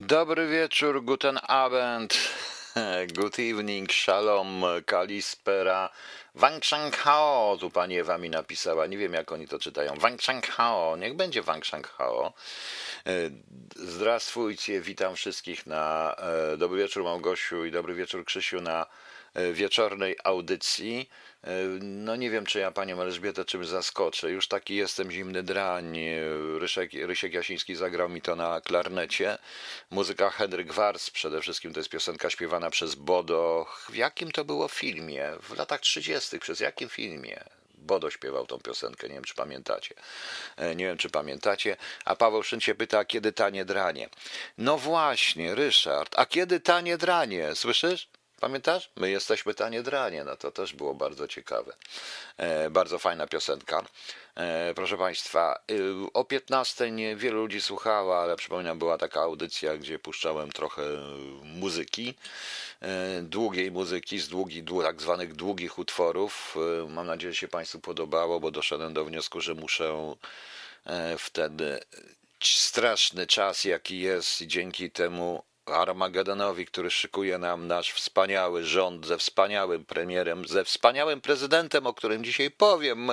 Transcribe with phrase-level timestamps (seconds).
[0.00, 2.18] Dobry wieczór, guten Abend,
[3.18, 5.90] good evening, shalom, kalispera,
[6.34, 6.62] Wang
[6.96, 11.14] Hao, tu pani Ewa mi napisała, nie wiem jak oni to czytają, Wang Hao, niech
[11.16, 11.64] będzie Wang
[11.98, 12.32] Hao.
[13.06, 13.30] E,
[13.76, 18.86] Zdrastwujcie, witam wszystkich na, e, dobry wieczór Małgosiu i dobry wieczór Krzysiu na
[19.34, 21.08] e, wieczornej audycji.
[21.44, 21.50] E,
[21.80, 24.30] No nie wiem, czy ja panią Elżbietę czymś zaskoczę.
[24.30, 25.98] Już taki jestem zimny drań.
[25.98, 26.20] E,
[26.58, 29.38] Rysiek, Rysiek Jasiński zagrał mi to na klarnecie.
[29.90, 33.66] Muzyka Henryk Wars, przede wszystkim to jest piosenka śpiewana przez Bodo.
[33.88, 35.30] W jakim to było filmie?
[35.42, 36.38] W latach 30.
[36.38, 37.44] Przez jakim filmie?
[37.74, 39.94] Bodo śpiewał tą piosenkę, nie wiem czy pamiętacie.
[40.56, 41.76] E, Nie wiem czy pamiętacie.
[42.04, 44.08] A Paweł Szyn się pyta, kiedy tanie dranie?
[44.58, 47.54] No właśnie, Ryszard, a kiedy tanie dranie?
[47.54, 48.08] Słyszysz?
[48.40, 48.90] Pamiętasz?
[48.96, 51.72] My jesteśmy tanie dranie, no to też było bardzo ciekawe.
[52.36, 53.84] E, bardzo fajna piosenka.
[54.34, 59.76] E, proszę Państwa, y, o 15 nie wielu ludzi słuchało, ale przypominam, była taka audycja,
[59.76, 60.82] gdzie puszczałem trochę
[61.42, 62.14] muzyki,
[62.82, 66.56] e, długiej muzyki, z długi, dłu, tak zwanych długich utworów.
[66.84, 70.14] E, mam nadzieję, że się Państwu podobało, bo doszedłem do wniosku, że muszę
[70.84, 71.78] e, w ten e,
[72.44, 79.18] straszny czas, jaki jest, i dzięki temu Armagedonowi, który szykuje nam nasz wspaniały rząd ze
[79.18, 83.10] wspaniałym premierem, ze wspaniałym prezydentem, o którym dzisiaj powiem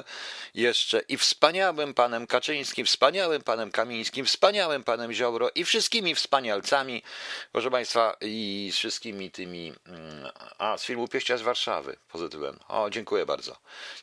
[0.53, 7.03] jeszcze, i wspaniałym panem Kaczyńskim, wspaniałym panem Kamińskim, wspaniałym panem Ziobro i wszystkimi wspanialcami,
[7.51, 9.73] proszę państwa, i z wszystkimi tymi.
[9.87, 12.59] mm, A, z filmu Pieścia z Warszawy, pozytywem.
[12.67, 13.57] O, dziękuję bardzo.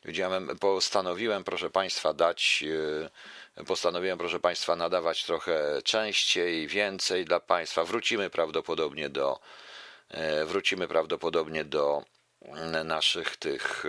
[0.04, 2.62] Wiedziałem, postanowiłem, proszę państwa, dać.
[2.62, 3.10] Yy,
[3.66, 7.84] Postanowiłem, proszę Państwa, nadawać trochę częściej, więcej dla Państwa.
[7.84, 9.40] Wrócimy prawdopodobnie do,
[10.08, 12.04] e, wrócimy prawdopodobnie do
[12.42, 13.84] mm, naszych tych,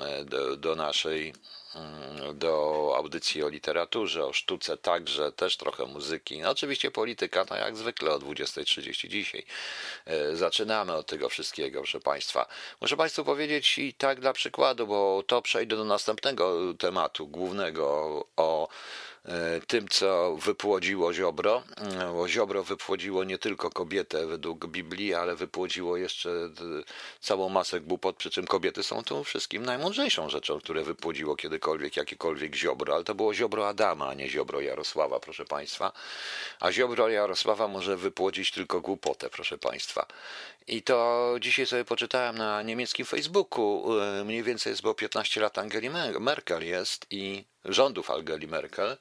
[0.00, 1.34] e, do, do naszej,
[1.74, 6.40] mm, do audycji o literaturze, o sztuce także, też trochę muzyki.
[6.40, 9.46] No oczywiście polityka, no jak zwykle o 20.30 dzisiaj.
[10.06, 12.46] E, Zaczynamy od tego wszystkiego, proszę Państwa.
[12.80, 18.68] Muszę Państwu powiedzieć i tak dla przykładu, bo to przejdę do następnego tematu głównego o
[19.66, 21.62] tym, co wypłodziło Ziobro.
[22.24, 26.30] E, Ziobro wypłodziło nie tylko kobietę według Biblii, ale wypłodziło jeszcze
[27.20, 32.54] całą masę głupot, przy czym kobiety są tą wszystkim najmądrzejszą rzeczą, które wypłodziło kiedykolwiek jakiekolwiek
[32.54, 35.92] Ziobro, ale to było Ziobro Adama, a nie Ziobro Jarosława, proszę Państwa.
[36.60, 40.06] A Ziobro Jarosława może wypłodzić tylko głupotę, proszę Państwa.
[40.68, 45.58] I to dzisiaj sobie poczytałem na niemieckim Facebooku, e, mniej więcej jest, bo 15 lat
[45.58, 48.96] Angeli Mer- Merkel jest i rządów Angeli Merkel.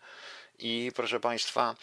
[0.59, 1.75] I proszę Państwa,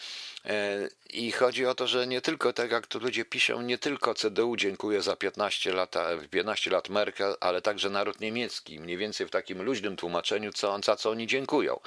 [1.13, 4.55] i chodzi o to, że nie tylko tak jak tu ludzie piszą, nie tylko CDU
[4.55, 5.95] dziękuję za 15 lat,
[6.31, 10.95] 15 lat Merkel, ale także naród niemiecki, mniej więcej w takim luźnym tłumaczeniu, co, za
[10.95, 11.79] co oni dziękują.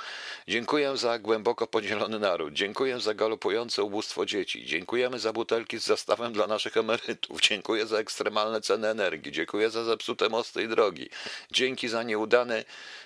[0.48, 6.32] Dziękuję za głęboko podzielony naród, dziękuję za galopujące ubóstwo dzieci, dziękujemy za butelki z zastawem
[6.32, 11.10] dla naszych emerytów, dziękuję za ekstremalne ceny energii, dziękuję za zepsute mosty i drogi,
[11.50, 12.64] dzięki za nieudane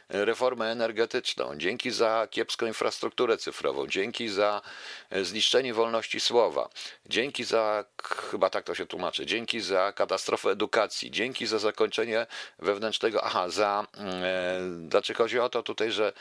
[0.08, 4.62] reformę energetyczną, dzięki za kiepską infrastrukturę cyfrową, dzięki za
[5.10, 6.68] e, zniszczenie wolności słowa,
[7.06, 12.26] dzięki za, chyba tak to się tłumaczy, dzięki za katastrofę edukacji, dzięki za zakończenie
[12.58, 14.60] wewnętrznego, aha, za, e,
[14.90, 16.12] znaczy chodzi o to tutaj, że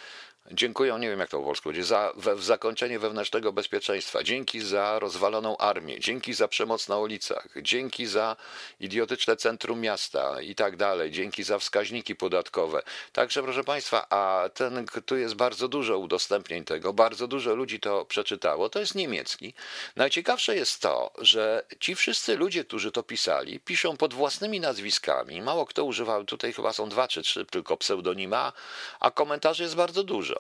[0.54, 4.60] Dziękuję, nie wiem jak to po polsku będzie, za we, w zakończenie wewnętrznego bezpieczeństwa, dzięki
[4.60, 8.36] za rozwaloną armię, dzięki za przemoc na ulicach, dzięki za
[8.80, 12.82] idiotyczne centrum miasta i tak dalej, dzięki za wskaźniki podatkowe.
[13.14, 18.06] Także proszę Państwa, a ten, tu jest bardzo dużo udostępnień tego, bardzo dużo ludzi to
[18.06, 19.54] przeczytało, to jest niemiecki.
[19.96, 25.66] Najciekawsze jest to, że ci wszyscy ludzie, którzy to pisali, piszą pod własnymi nazwiskami, mało
[25.66, 28.54] kto używał, tutaj chyba są dwa czy trzy tylko pseudonima,
[29.00, 30.31] a komentarzy jest bardzo dużo.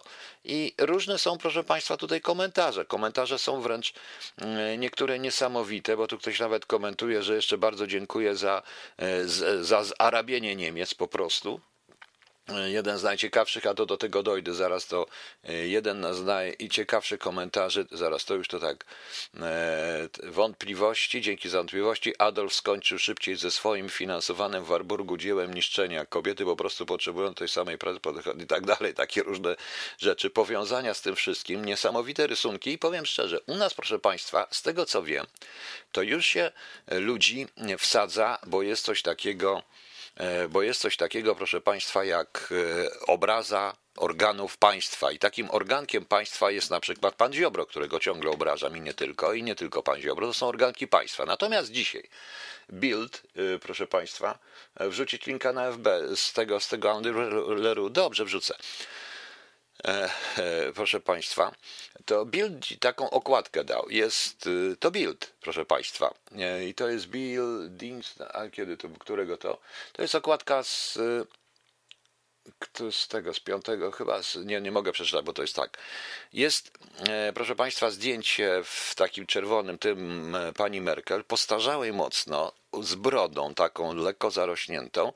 [0.43, 2.85] I różne są, proszę Państwa, tutaj komentarze.
[2.85, 3.93] Komentarze są wręcz
[4.37, 8.61] mm, niektóre niesamowite, bo tu ktoś nawet komentuje, że jeszcze bardzo dziękuję za,
[8.97, 9.27] e,
[9.63, 11.61] za zarabienie Niemiec po prostu.
[12.65, 15.07] Jeden z najciekawszych, a to do tego dojdę, zaraz to
[15.43, 18.85] e, jeden z najciekawszych komentarzy, zaraz to już to tak,
[19.39, 26.05] e, wątpliwości, dzięki za wątpliwości Adolf skończył szybciej ze swoim finansowanym w Warburgu dziełem niszczenia.
[26.05, 27.99] Kobiety po prostu potrzebują tej samej pracy
[28.43, 29.55] i tak dalej, takie różne
[29.97, 34.61] rzeczy, powiązania z tym wszystkim, niesamowite rysunki i powiem szczerze, u nas proszę Państwa, z
[34.61, 35.25] tego co wiem,
[35.91, 36.51] to już się
[36.91, 37.47] ludzi
[37.77, 39.63] wsadza, bo jest coś takiego,
[40.49, 45.11] bo jest coś takiego, proszę Państwa, jak e, obraza organów państwa.
[45.11, 49.33] I takim organkiem państwa jest na przykład pan Ziobro, którego ciągle obrażam i nie tylko,
[49.33, 51.25] i nie tylko pan Ziobro, to są organki państwa.
[51.25, 52.09] Natomiast dzisiaj
[52.73, 53.23] Bild,
[53.55, 54.39] e, proszę Państwa,
[54.79, 57.01] e, wrzucić linka na FB z tego, z tego
[57.47, 58.55] Leroux, dobrze wrzucę.
[59.85, 61.51] E, e, proszę Państwa,
[62.05, 63.89] to Bild taką okładkę dał.
[63.89, 66.13] Jest y, to Bild, proszę Państwa.
[66.37, 69.57] E, I to jest Buildings, a kiedy to, którego to?
[69.93, 70.99] To jest okładka z
[72.91, 75.77] z tego, z piątego chyba, z, nie, nie mogę przeczytać, bo to jest tak.
[76.33, 76.71] Jest,
[77.09, 82.51] e, proszę Państwa, zdjęcie w takim czerwonym tym e, pani Merkel, postarzałej mocno,
[82.81, 85.13] z brodą taką lekko zarośniętą,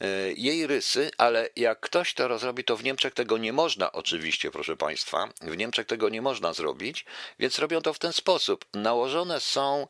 [0.00, 4.50] e, jej rysy, ale jak ktoś to rozrobi, to w Niemczech tego nie można oczywiście,
[4.50, 7.04] proszę Państwa, w Niemczech tego nie można zrobić,
[7.38, 8.64] więc robią to w ten sposób.
[8.74, 9.86] Nałożone są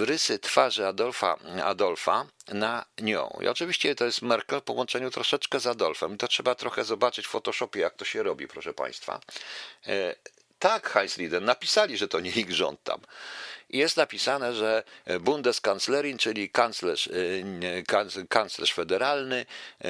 [0.00, 3.38] rysy twarzy Adolfa, Adolfa na nią.
[3.40, 6.14] I oczywiście to jest Merkel w połączeniu troszeczkę z Adolfem.
[6.14, 9.20] I to trzeba trochę zobaczyć w Photoshopie, jak to się robi, proszę Państwa.
[10.64, 13.00] Tak, Heinz Lieden, napisali, że to nie ich rząd tam.
[13.70, 14.82] Jest napisane, że
[15.20, 19.46] Bundeskanzlerin, czyli kanclerz, e, kanclerz federalny,
[19.84, 19.88] e,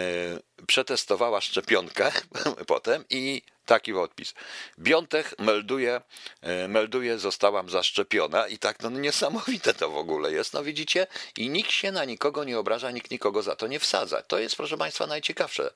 [0.66, 2.12] przetestowała szczepionkę
[2.66, 4.34] potem i Taki podpis.
[4.78, 6.00] Biątek melduje,
[6.40, 11.06] e, melduje, zostałam zaszczepiona i tak, no niesamowite to w ogóle jest, no widzicie?
[11.36, 14.22] I nikt się na nikogo nie obraża, nikt nikogo za to nie wsadza.
[14.22, 15.70] To jest, proszę Państwa, najciekawsze,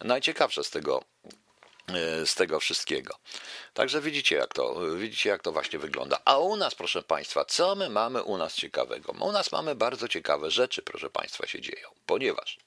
[0.00, 1.04] najciekawsze z tego,
[2.26, 3.18] z tego wszystkiego.
[3.74, 6.18] Także widzicie jak, to, widzicie, jak to właśnie wygląda.
[6.24, 9.12] A u nas, proszę Państwa, co my mamy u nas ciekawego?
[9.12, 12.58] U nas mamy bardzo ciekawe rzeczy, proszę Państwa, się dzieją, ponieważ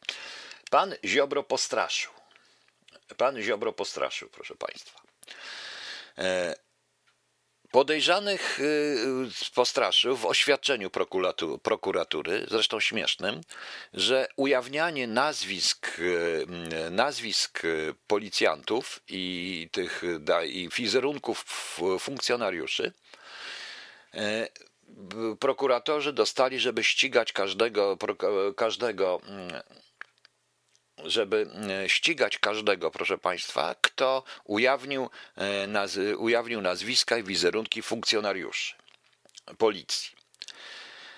[0.69, 2.11] pan Ziobro postraszył.
[3.17, 5.01] Pan Ziobro postraszył, proszę Państwa.
[7.71, 8.63] Podejrzanych e,
[9.55, 10.89] postraszył w oświadczeniu
[11.63, 13.41] prokuratury, zresztą śmiesznym,
[13.93, 17.61] że ujawnianie nazwisk, e, nazwisk
[18.07, 20.03] policjantów i tych
[20.45, 21.45] i wizerunków
[21.99, 22.93] funkcjonariuszy
[25.39, 27.97] prokuratorzy dostali, żeby ścigać każdego,
[28.55, 29.21] każdego
[31.05, 31.47] żeby
[31.83, 38.75] e, ścigać każdego, proszę Państwa, kto ujawnił, e, naz ujawnił nazwiska i wizerunki funkcjonariuszy
[39.57, 40.21] policji.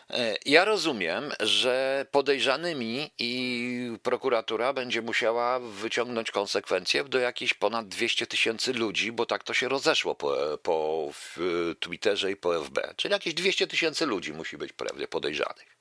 [0.09, 8.27] E, ja rozumiem, że podejrzanymi i prokuratura będzie musiała wyciągnąć konsekwencje do jakichś ponad 200
[8.27, 11.09] tysięcy ludzi, bo tak to się rozeszło po, po
[11.79, 12.93] Twitterze i po FB.
[12.95, 15.77] Czyli jakieś 200 tysięcy ludzi musi być prawdzie podejrzanych.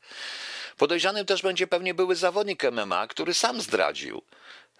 [0.82, 4.22] Podejrzanym też będzie pewnie były zawodnik MMA, który sam zdradził,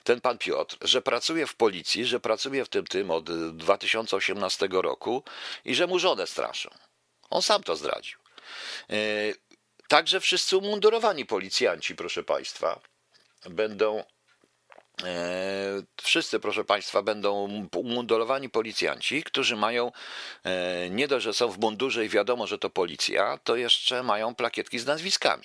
[0.05, 5.23] ten pan Piotr, że pracuje w policji, że pracuje w tym tym od 2018 roku
[5.65, 6.71] i że mu żonę straszą.
[7.31, 8.19] On sam to zdradził.
[8.91, 8.97] E,
[9.89, 12.81] także wszyscy umundurowani policjanci, proszę Państwa,
[13.51, 14.05] będą.
[15.05, 19.93] E, wszyscy, proszę Państwa, będą umundurowani policjanci, którzy mają,
[20.45, 24.35] e, nie dość, że są w mundurze i wiadomo, że to policja, to jeszcze mają
[24.35, 25.45] plakietki z nazwiskami.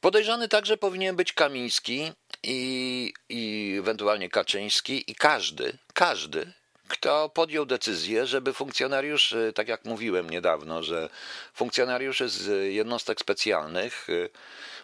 [0.00, 2.12] Podejrzany także powinien być Kamiński
[2.42, 6.52] i, i ewentualnie Kaczyński i każdy, każdy,
[6.88, 11.08] kto podjął decyzję, żeby funkcjonariuszy, tak jak mówiłem niedawno, że
[11.54, 14.30] funkcjonariuszy z jednostek specjalnych y,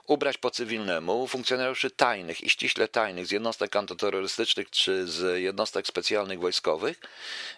[0.06, 6.40] ubrać po cywilnemu, funkcjonariuszy tajnych i ściśle tajnych z jednostek antyterrorystycznych czy z jednostek specjalnych
[6.40, 7.00] wojskowych,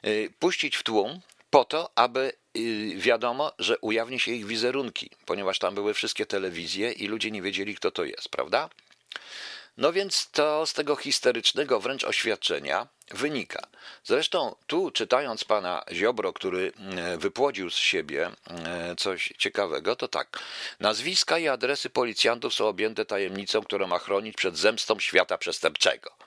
[0.06, 1.20] y, puścić w tłum
[1.50, 2.32] po to, aby
[2.96, 7.74] wiadomo, że ujawni się ich wizerunki, ponieważ tam były wszystkie telewizje i ludzie nie wiedzieli,
[7.74, 8.68] kto to jest, prawda?
[9.76, 13.66] No więc to z tego histerycznego wręcz oświadczenia wynika.
[14.04, 20.38] Zresztą tu czytając pana Ziobro, który mm, wypłodził z siebie mm, coś ciekawego, to tak.
[20.80, 26.19] Nazwiska i adresy policjantów są objęte tajemnicą, która ma chronić przed zemstą świata przestępczego.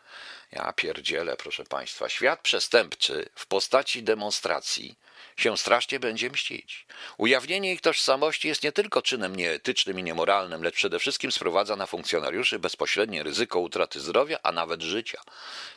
[0.55, 2.09] Ja pierdzielę, proszę państwa.
[2.09, 4.95] Świat przestępczy w postaci demonstracji
[5.37, 6.85] się strasznie będzie mścić.
[7.17, 11.85] Ujawnienie ich tożsamości jest nie tylko czynem nieetycznym i niemoralnym, lecz przede wszystkim sprowadza na
[11.85, 15.21] funkcjonariuszy bezpośrednie ryzyko utraty zdrowia, a nawet życia.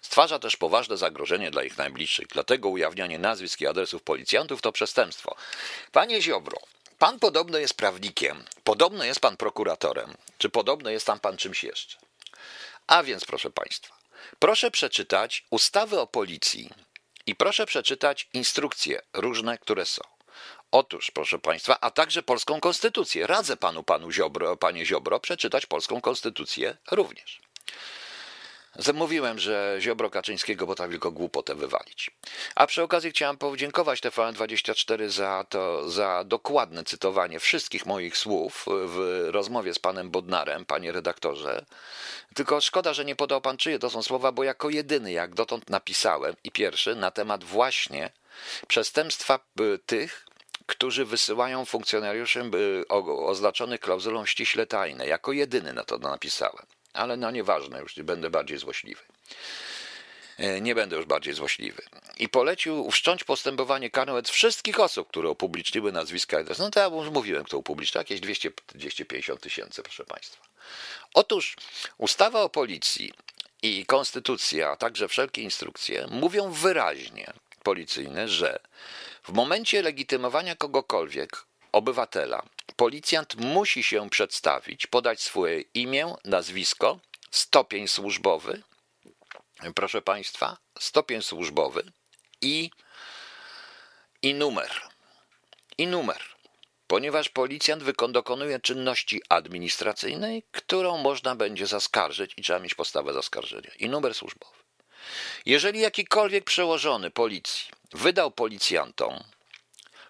[0.02, 2.26] Stwarza też poważne zagrożenie dla ich najbliższych.
[2.26, 5.36] Dlatego ujawnianie nazwisk i adresów policjantów to przestępstwo.
[5.92, 6.58] Panie Ziobro,
[6.98, 11.96] pan podobno jest prawnikiem, podobno jest pan prokuratorem, czy podobno jest tam pan czymś jeszcze.
[12.86, 13.95] A więc, proszę państwa,
[14.38, 16.70] proszę przeczytać ustawy o policji,
[17.26, 20.02] i proszę przeczytać instrukcje różne, które są.
[20.70, 23.26] Otóż, proszę Państwa, a także polską konstytucję.
[23.26, 27.40] Radzę panu, panu Ziobro, panie Ziobro, przeczytać polską konstytucję również.
[28.94, 32.10] Mówiłem, że Ziobro Kaczyńskiego potrafi tylko głupotę wywalić.
[32.54, 39.26] A przy okazji chciałem podziękować TVN24 za to, za dokładne cytowanie wszystkich moich słów w
[39.30, 41.64] rozmowie z panem Bodnarem, panie redaktorze.
[42.34, 45.70] Tylko szkoda, że nie podał pan czyje to są słowa, bo jako jedyny, jak dotąd
[45.70, 48.10] napisałem i pierwszy na temat właśnie
[48.68, 50.26] przestępstwa y, tych,
[50.66, 52.88] którzy wysyłają funkcjonariuszy y,
[53.26, 55.06] oznaczonych klauzulą ściśle tajne.
[55.06, 56.66] Jako jedyny na to napisałem
[56.96, 59.02] ale no nieważne, już będę bardziej złośliwy.
[60.38, 61.82] e, nie będę już bardziej złośliwy,
[62.18, 66.38] i polecił wszcząć postępowanie karne wobec wszystkich osób, które upubliczniły nazwiska.
[66.58, 70.46] No to ja już mówiłem, kto upublicznił, jakieś 200, 250 tysięcy, proszę Państwa.
[71.14, 71.56] Otóż
[71.98, 73.12] ustawa o policji
[73.62, 78.58] i konstytucja, a także wszelkie instrukcje mówią wyraźnie policyjne, że
[79.22, 81.44] w momencie legitymowania kogokolwiek,
[81.76, 82.42] obywatela,
[82.76, 88.62] policjant musi się przedstawić, podać swoje imię, nazwisko, stopień służbowy,
[89.74, 91.92] proszę Państwa, stopień służbowy
[92.40, 92.70] i,
[94.22, 94.70] i numer.
[95.78, 96.22] I numer.
[96.86, 103.70] Ponieważ policjant dokonuje czynności administracyjnej, którą można będzie zaskarżyć i trzeba mieć postawę zaskarżenia.
[103.78, 104.56] I numer służbowy.
[105.46, 109.24] Jeżeli jakikolwiek przełożony policji wydał policjantom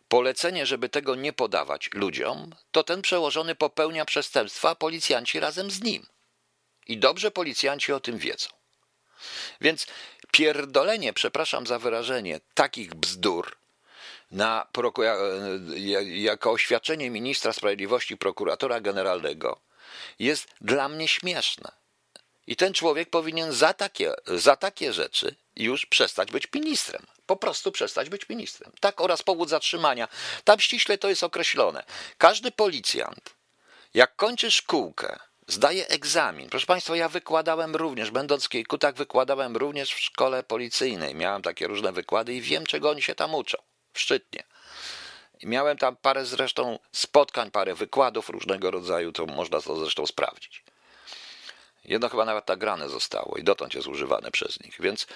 [0.09, 5.83] polecenie, żeby tego nie podawać ludziom, to ten przełożony popełnia przestępstwa, a policjanci razem z
[5.83, 6.07] nim.
[6.87, 8.49] I dobrze policjanci o tym wiedzą.
[9.61, 9.87] Więc
[10.33, 13.57] pierdolenie, przepraszam za wyrażenie, takich bzdur
[14.31, 14.67] na
[16.05, 19.61] jako oświadczenie ministra sprawiedliwości, prokuratora generalnego
[20.19, 21.73] jest dla mnie śmieszne.
[22.47, 27.07] I ten człowiek powinien za takie, za takie rzeczy już przestać być ministrem.
[27.27, 28.73] Po prostu przestać być ministrem.
[28.81, 30.09] Tak, oraz powód zatrzymania.
[30.45, 31.85] Tam ściśle to jest określone.
[32.19, 33.35] Każdy policjant,
[33.95, 35.19] jak kończy szkółkę,
[35.49, 36.49] zdaje egzamin.
[36.51, 41.15] Proszę Państwa, ja wykładałem również, będąc w Kiejkutach, wykładałem również w szkole policyjnej.
[41.15, 43.59] Miałem takie różne wykłady i wiem, czego oni się tam uczą.
[43.93, 44.45] W Szczytnie.
[45.43, 50.65] Miałem tam parę zresztą spotkań, parę wykładów różnego rodzaju, to można to zresztą sprawdzić.
[51.85, 55.07] Jedno chyba nawet nagrane zostało i dotąd jest używane przez nich, więc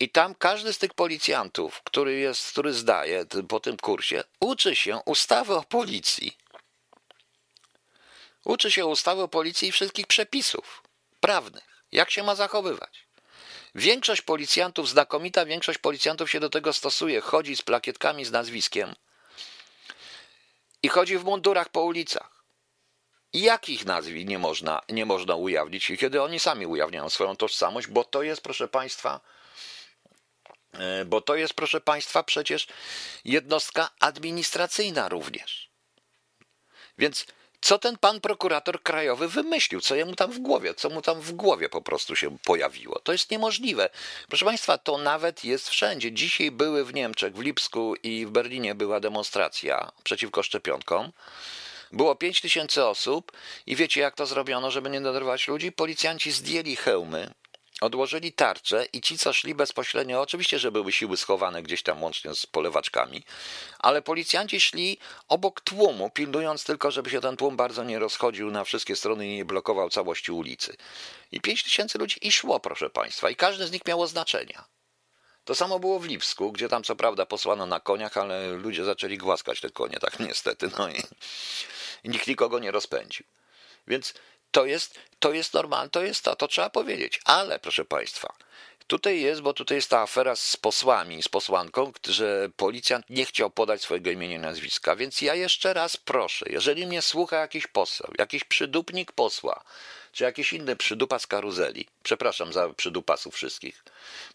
[0.00, 5.00] i tam każdy z tych policjantów, który, jest, który zdaje po tym kursie, uczy się
[5.04, 6.36] ustawy o policji.
[8.44, 10.82] Uczy się ustawy o policji i wszystkich przepisów
[11.20, 13.08] prawnych, jak się ma zachowywać.
[13.74, 18.94] Większość policjantów, znakomita większość policjantów się do tego stosuje, chodzi z plakietkami z nazwiskiem
[20.82, 22.44] i chodzi w mundurach po ulicach.
[23.32, 28.22] Jakich nazwisk nie można, nie można ujawnić, kiedy oni sami ujawniają swoją tożsamość, bo to
[28.22, 29.20] jest, proszę Państwa,
[31.06, 32.66] bo to jest, proszę Państwa, przecież
[33.24, 35.70] jednostka administracyjna również.
[36.98, 37.26] Więc
[37.60, 41.32] co ten pan prokurator krajowy wymyślił, co jemu tam w głowie, co mu tam w
[41.32, 42.98] głowie po prostu się pojawiło.
[42.98, 43.90] To jest niemożliwe.
[44.28, 46.12] Proszę Państwa, to nawet jest wszędzie.
[46.12, 51.12] Dzisiaj były w Niemczech, w Lipsku i w Berlinie była demonstracja przeciwko szczepionkom.
[51.92, 53.32] Było 5 tysięcy osób
[53.66, 55.72] i wiecie jak to zrobiono, żeby nie denerwować ludzi?
[55.72, 57.34] Policjanci zdjęli hełmy,
[57.80, 62.34] odłożyli tarcze i ci, co szli bezpośrednio, oczywiście, że były siły schowane gdzieś tam łącznie
[62.34, 63.22] z polewaczkami,
[63.78, 68.64] ale policjanci szli obok tłumu, pilnując tylko, żeby się ten tłum bardzo nie rozchodził na
[68.64, 70.76] wszystkie strony i nie blokował całości ulicy.
[71.32, 74.64] I 5 tysięcy ludzi i szło, proszę Państwa, i każdy z nich miało znaczenia.
[75.44, 79.18] To samo było w Lipsku, gdzie tam co prawda posłano na koniach, ale ludzie zaczęli
[79.18, 80.96] głaskać te konie, tak niestety, no i,
[82.04, 83.26] i nikt nikogo nie rozpędził.
[83.86, 84.14] Więc
[84.50, 87.20] to jest, to jest normalne, to jest to, to trzeba powiedzieć.
[87.24, 88.34] Ale proszę Państwa,
[88.88, 93.50] tutaj jest, bo tutaj jest ta afera z posłami, z posłanką, że policjant nie chciał
[93.50, 94.96] podać swojego imienia i nazwiska.
[94.96, 99.64] Więc ja jeszcze raz proszę, jeżeli mnie słucha jakiś poseł, jakiś przydupnik posła,
[100.12, 103.84] czy jakiś inny przydupas karuzeli, przepraszam za przydupasów wszystkich,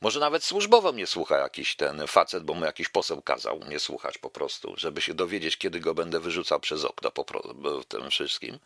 [0.01, 4.17] może nawet służbowo mnie słucha jakiś ten facet, bo mu jakiś poseł kazał mnie słuchać
[4.17, 7.25] po prostu, żeby się dowiedzieć, kiedy go będę wyrzucał przez okno po
[7.87, 8.59] tym wszystkim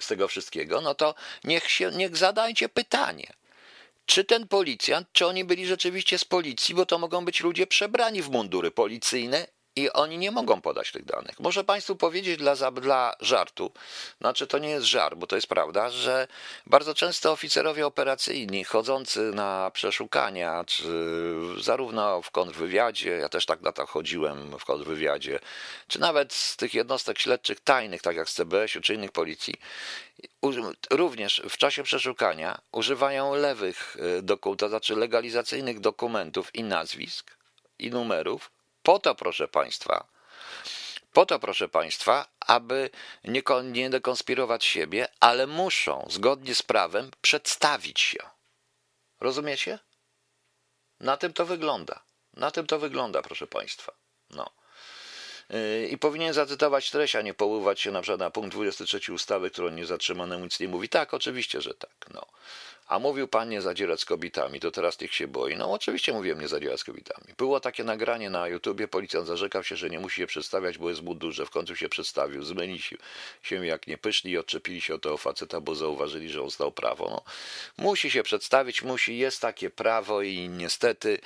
[0.00, 3.32] z tego wszystkiego, no to niech, się, niech zadajcie pytanie.
[4.10, 8.22] Czy ten policjant, czy oni byli rzeczywiście z policji, bo to mogą być ludzie przebrani
[8.22, 9.46] w mundury policyjne
[9.76, 11.40] i oni nie mogą podać tych danych.
[11.40, 13.72] Muszę Państwu powiedzieć dla, dla żartu,
[14.20, 16.28] znaczy to nie jest żart, bo to jest prawda, że
[16.66, 20.84] bardzo często oficerowie operacyjni chodzący na przeszukania, czy
[21.58, 25.38] zarówno w kontrwywiadzie, ja też tak na to chodziłem w kontrwywiadzie,
[25.88, 29.54] czy nawet z tych jednostek śledczych tajnych, tak jak z CBS-u czy innych policji,
[30.90, 37.36] również w czasie przeszukania używają lewych e, dokumentów, to znaczy legalizacyjnych dokumentów i nazwisk
[37.78, 38.50] i numerów,
[38.82, 40.06] po to, proszę Państwa,
[41.12, 42.90] po to, proszę Państwa, aby
[43.24, 48.18] nie, nie dekonspirować siebie, ale muszą zgodnie z prawem przedstawić się.
[49.20, 49.78] Rozumiecie?
[51.00, 52.02] Na tym to wygląda.
[52.34, 53.92] Na tym to wygląda, proszę Państwa.
[54.30, 54.50] No.
[55.50, 59.50] Yy, I powinien zacytować treść, a nie poływać się na przykład na punkt 23 ustawy,
[59.50, 60.88] którą niezatrzymane nic nie mówi.
[60.88, 62.06] Tak, oczywiście, że tak.
[62.14, 62.26] No.
[62.90, 65.56] A mówił pan nie zadzierać z kobietami, to teraz tych się boi.
[65.56, 67.34] No oczywiście mówiłem nie zadzierać z kobietami.
[67.38, 71.02] Było takie nagranie na YouTubie, policjant zarzekał się, że nie musi się przedstawiać, bo jest
[71.02, 71.46] mu duże.
[71.46, 72.78] W końcu się przedstawił, zmyli
[73.42, 76.72] się jak nie pyszli i odczepili się od tego faceta, bo zauważyli, że on zdał
[76.72, 77.10] prawo.
[77.10, 77.22] No,
[77.84, 81.18] musi się przedstawić, musi, jest takie prawo i niestety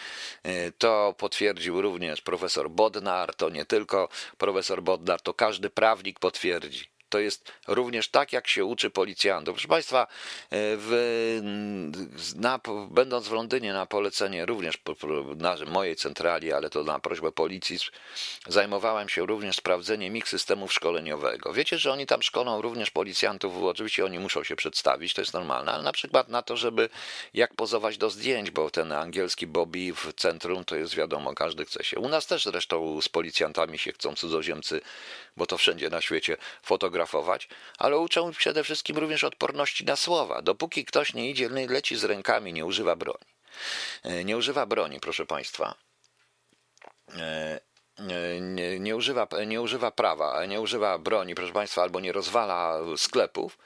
[0.43, 6.94] e, to potwierdził również profesor Bodnar, to nie tylko profesor Bodnar, to każdy prawnik potwierdzi
[7.09, 9.55] to jest również tak, jak się uczy policjantów.
[9.55, 10.07] Proszę Państwa, e,
[10.51, 11.41] w,
[12.37, 14.79] na, będąc w Londynie na polecenie również
[15.37, 17.79] na mojej centrali, ale to na prośbę policji,
[18.49, 21.53] zajmowałem się również sprawdzeniem ich systemów szkoleniowego.
[21.53, 25.73] Wiecie, że oni tam szkolą również policjantów, oczywiście oni muszą się przedstawić, to jest normalne,
[25.73, 26.89] ale na przykład na to, żeby
[27.35, 31.85] jak pozować do zdjęć, bo ten angielski Bobby w centrum to jest wiadomo, każdy chce
[31.85, 31.99] się.
[31.99, 34.81] U nas też zresztą z policjantami się chcą cudzoziemcy,
[35.37, 37.49] bo to wszędzie na świecie fotografować
[37.79, 40.43] ale uczą przede wszystkim również odporności na słowa.
[40.43, 43.27] Dopóki ktoś nie idzie, leci z rękami, nie używa broni.
[44.03, 45.75] E, nie używa broni, proszę Państwa.
[47.17, 47.61] E,
[48.41, 53.59] nie, nie, używa, nie używa prawa, nie używa broni, proszę Państwa, albo nie rozwala sklepów,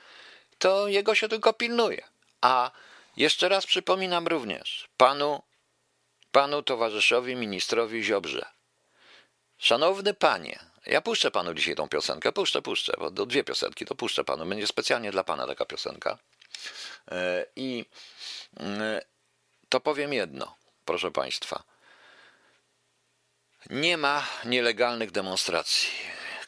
[0.59, 2.05] to jego się tylko pilnuje.
[2.41, 2.71] A
[3.17, 5.43] jeszcze raz przypominam również panu,
[6.33, 8.47] panu towarzyszowi ministrowi Ziobrze.
[9.59, 10.59] Szanowny panie,
[10.89, 14.47] ja puszczę panu dzisiaj tą piosenkę, puszczę, puszczę, bo do dwie piosenki to puszczę panu.
[14.47, 16.19] Będzie specjalnie dla pana taka piosenka.
[17.11, 17.85] E, I
[18.61, 19.03] e,
[19.69, 21.63] to powiem jedno, proszę państwa.
[23.71, 25.89] Nie ma nielegalnych demonstracji.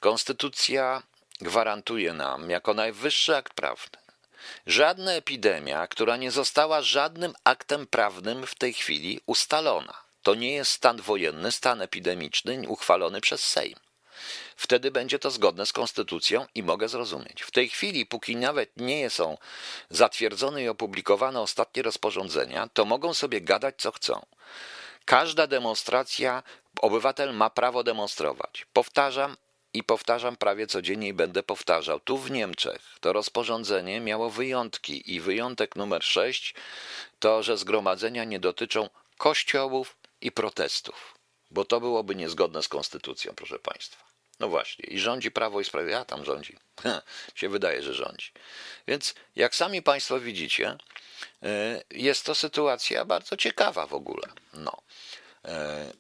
[0.01, 1.03] Konstytucja
[1.41, 3.99] gwarantuje nam jako najwyższy akt prawny.
[4.67, 9.95] Żadna epidemia, która nie została żadnym aktem prawnym w tej chwili ustalona.
[10.23, 13.79] To nie jest stan wojenny, stan epidemiczny uchwalony przez Sejm.
[14.61, 17.43] Wtedy będzie to zgodne z konstytucją i mogę zrozumieć.
[17.43, 19.39] W tej chwili, póki nawet nie są
[19.91, 24.27] zatwierdzone i opublikowane ostatnie rozporządzenia, to mogą sobie gadać co chcą.
[25.05, 26.43] Każda demonstracja,
[26.81, 28.67] obywatel ma prawo demonstrować.
[28.73, 29.37] Powtarzam,
[29.75, 32.01] i powtarzam prawie codziennie i będę powtarzał.
[32.01, 36.55] Tu w Niemczech to rozporządzenie miało wyjątki i wyjątek numer 6
[37.19, 38.89] to, że zgromadzenia nie dotyczą
[39.19, 41.15] kościołów i protestów,
[41.51, 44.10] bo to byłoby niezgodne z konstytucją, proszę Państwa.
[44.41, 46.57] No właśnie, i rządzi Prawo i Sprawiedliwość, a tam rządzi,
[47.35, 48.33] się wydaje, że rządzi.
[48.89, 50.77] Więc jak sami Państwo widzicie,
[51.43, 54.29] e, jest to sytuacja bardzo ciekawa w ogóle.
[54.55, 54.83] No.
[55.45, 55.93] E,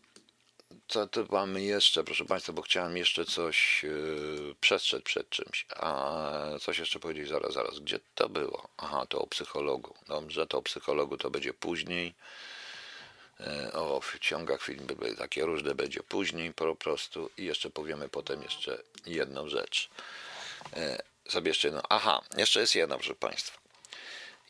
[0.88, 5.66] co tu mamy jeszcze, proszę Państwa, bo chciałem jeszcze coś yy, przestrzec przed czymś.
[5.76, 6.22] A
[6.60, 7.78] coś jeszcze powiedzieć zaraz, zaraz.
[7.78, 8.68] Gdzie to było?
[8.76, 9.94] Aha, to o psychologu.
[10.08, 12.14] Dobrze, to o psychologu to będzie później.
[13.46, 14.86] E, o ciągach film
[15.18, 19.90] takie różne będzie później po prostu i jeszcze powiemy potem jeszcze jedną rzecz.
[20.76, 21.82] E, sobie jeszcze jedno.
[21.88, 23.60] Aha, jeszcze jest jedna, proszę Państwa.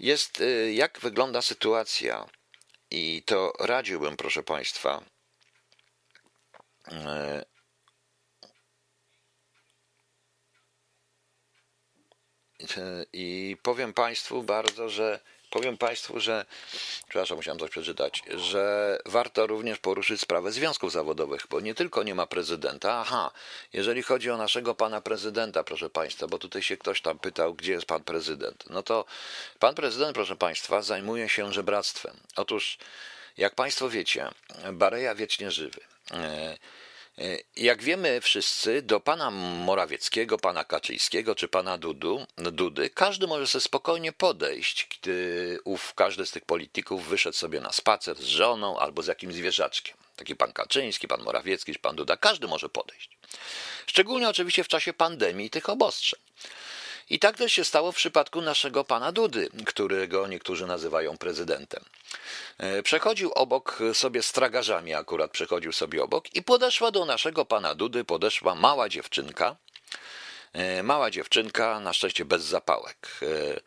[0.01, 2.27] Jest, e, jak wygląda sytuacja
[2.91, 5.05] i to radziłbym, proszę Państwa,
[13.13, 16.45] i powiem Państwu bardzo, że powiem Państwu, że,
[17.09, 22.15] przepraszam, musiałem coś przeczytać, że warto również poruszyć sprawę związków zawodowych, bo nie tylko nie
[22.15, 23.31] ma prezydenta, aha,
[23.73, 27.73] jeżeli chodzi o naszego pana prezydenta, proszę Państwa, bo tutaj się ktoś tam pytał, gdzie
[27.73, 29.05] jest pan prezydent, no to
[29.59, 32.17] pan prezydent, proszę Państwa, zajmuje się żebractwem.
[32.37, 32.79] Otóż,
[33.37, 34.29] jak Państwo wiecie,
[34.73, 35.81] Bareja wiecznie żywy.
[37.21, 43.47] E, jak wiemy wszyscy, do pana Morawieckiego, pana Kaczyńskiego czy pana Dudu, Dudy, każdy może
[43.47, 48.79] sobie spokojnie podejść, gdy ów, każdy z tych polityków wyszedł sobie na spacer z żoną
[48.79, 49.97] albo z jakimś zwierzaczkiem.
[50.17, 53.11] Taki pan Kaczyński, pan Morawiecki czy pan Duda, każdy może podejść.
[53.87, 56.21] Szczególnie oczywiście w czasie pandemii tych obostrzeń.
[57.11, 61.85] I tak też się stało w przypadku naszego pana Dudy, którego niektórzy nazywają prezydentem.
[62.59, 67.75] E, przechodził obok sobie z tragarzami, akurat przechodził sobie obok, i podeszła do naszego pana
[67.75, 69.57] Dudy, podeszła mała dziewczynka.
[70.53, 73.19] E, mała dziewczynka, na szczęście bez zapałek.
[73.23, 73.61] E,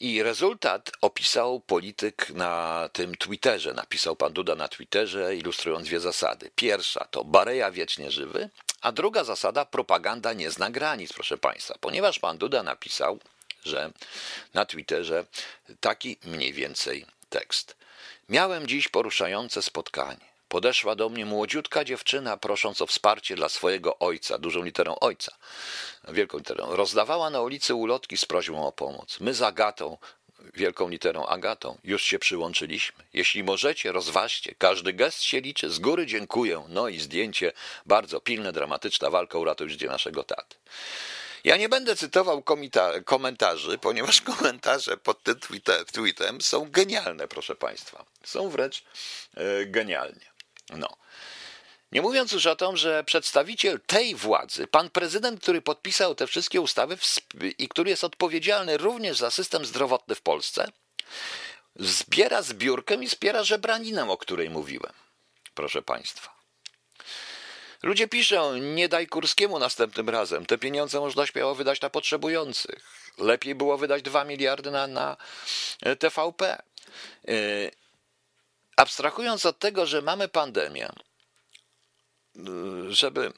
[0.00, 3.74] I rezultat opisał polityk na tym Twitterze.
[3.74, 6.50] Napisał pan Duda na Twitterze, ilustrując dwie zasady.
[6.54, 8.50] Pierwsza to Bareja wiecznie żywy,
[8.82, 13.18] a druga zasada, propaganda nie zna granic, proszę Państwa, ponieważ pan Duda napisał,
[13.64, 13.90] że
[14.54, 15.24] na Twitterze
[15.80, 17.76] taki mniej więcej tekst.
[18.28, 20.32] Miałem dziś poruszające spotkanie.
[20.48, 25.32] Podeszła do mnie młodziutka dziewczyna, prosząc o wsparcie dla swojego ojca, dużą literą ojca,
[26.08, 26.76] wielką literą.
[26.76, 29.20] Rozdawała na ulicy ulotki z prośbą o pomoc.
[29.20, 29.98] My z Agatą
[30.54, 31.78] wielką literą Agatą.
[31.84, 33.04] Już się przyłączyliśmy.
[33.12, 34.54] Jeśli możecie, rozważcie.
[34.58, 35.70] Każdy gest się liczy.
[35.70, 36.64] Z góry dziękuję.
[36.68, 37.52] No i zdjęcie.
[37.86, 40.56] Bardzo pilne, dramatyczna walka uratuj życie naszego taty.
[41.44, 42.42] Ja nie będę cytował
[43.04, 45.36] komentarzy, ponieważ komentarze pod tym
[45.92, 48.04] tweetem są genialne, proszę Państwa.
[48.24, 48.84] Są wręcz
[49.34, 50.32] e, genialnie.
[50.70, 50.88] No.
[51.92, 56.60] Nie mówiąc już o tym, że przedstawiciel tej władzy, pan prezydent, który podpisał te wszystkie
[56.60, 56.98] ustawy
[57.58, 60.72] i który jest odpowiedzialny również za system zdrowotny w Polsce,
[61.76, 64.92] zbiera zbiórkę i zbiera żebraninę, o której mówiłem.
[65.54, 66.42] Proszę Państwa.
[67.82, 70.46] Ludzie piszą, nie daj Kurskiemu następnym razem.
[70.46, 73.12] Te pieniądze można śmiało wydać na potrzebujących.
[73.18, 75.16] Lepiej było wydać 2 miliardy na, na
[75.82, 76.62] e, TVP.
[77.28, 77.32] E,
[78.76, 80.88] abstrahując od tego, że mamy pandemię,
[82.88, 83.32] żeby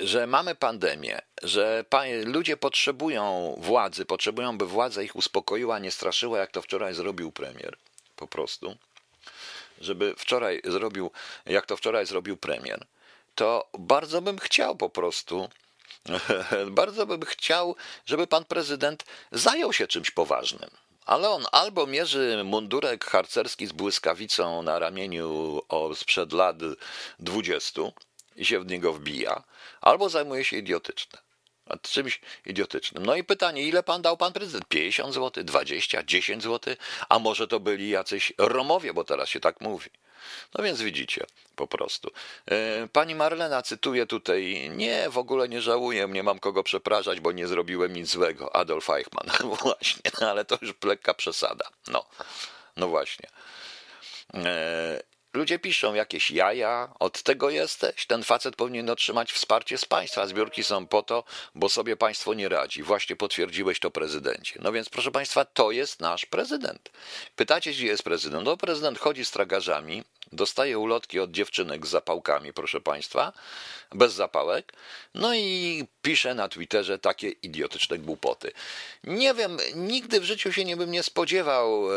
[0.00, 1.84] że mamy pandemię, że
[2.24, 7.76] ludzie potrzebują władzy, potrzebują, by władza ich uspokoiła, nie straszyła, jak to wczoraj zrobił premier.
[8.16, 8.76] Po prostu
[9.80, 11.10] żeby wczoraj zrobił,
[11.46, 12.86] jak to wczoraj zrobił premier,
[13.34, 15.48] to bardzo bym chciał po prostu,
[16.70, 20.70] bardzo bym chciał, żeby pan prezydent zajął się czymś poważnym.
[21.06, 26.56] Ale on albo mierzy mundurek harcerski z błyskawicą na ramieniu o sprzed lat
[27.18, 27.92] dwudziestu
[28.36, 29.42] i się w niego wbija,
[29.80, 31.26] albo zajmuje się idiotyczne
[31.82, 33.06] czymś idiotycznym.
[33.06, 34.68] No i pytanie, ile pan dał pan prezydent?
[34.68, 36.74] 50 zł, 20, 10 zł?
[37.08, 39.90] A może to byli jacyś Romowie, bo teraz się tak mówi.
[40.58, 42.10] No więc widzicie, po prostu.
[42.46, 47.32] E, pani Marlena cytuje tutaj, nie, w ogóle nie żałuję, nie mam kogo przepraszać, bo
[47.32, 48.56] nie zrobiłem nic złego.
[48.56, 49.30] Adolf Eichmann,
[49.62, 51.68] właśnie, no ale to już lekka przesada.
[51.88, 52.06] No,
[52.76, 53.28] no właśnie.
[54.34, 55.02] E,
[55.36, 58.06] Ludzie piszą jakieś jaja, od tego jesteś.
[58.06, 60.26] Ten facet powinien otrzymać wsparcie z państwa.
[60.26, 62.82] Zbiórki są po to, bo sobie państwo nie radzi.
[62.82, 64.58] Właśnie potwierdziłeś to prezydencie.
[64.62, 66.90] No więc, proszę państwa, to jest nasz prezydent.
[67.36, 68.44] Pytacie, gdzie jest prezydent?
[68.44, 73.32] No, prezydent chodzi z tragarzami, dostaje ulotki od dziewczynek z zapałkami, proszę państwa,
[73.92, 74.72] bez zapałek,
[75.14, 78.52] no i pisze na Twitterze takie idiotyczne głupoty.
[79.04, 81.92] Nie wiem, nigdy w życiu się nie bym nie spodziewał.
[81.92, 81.96] E,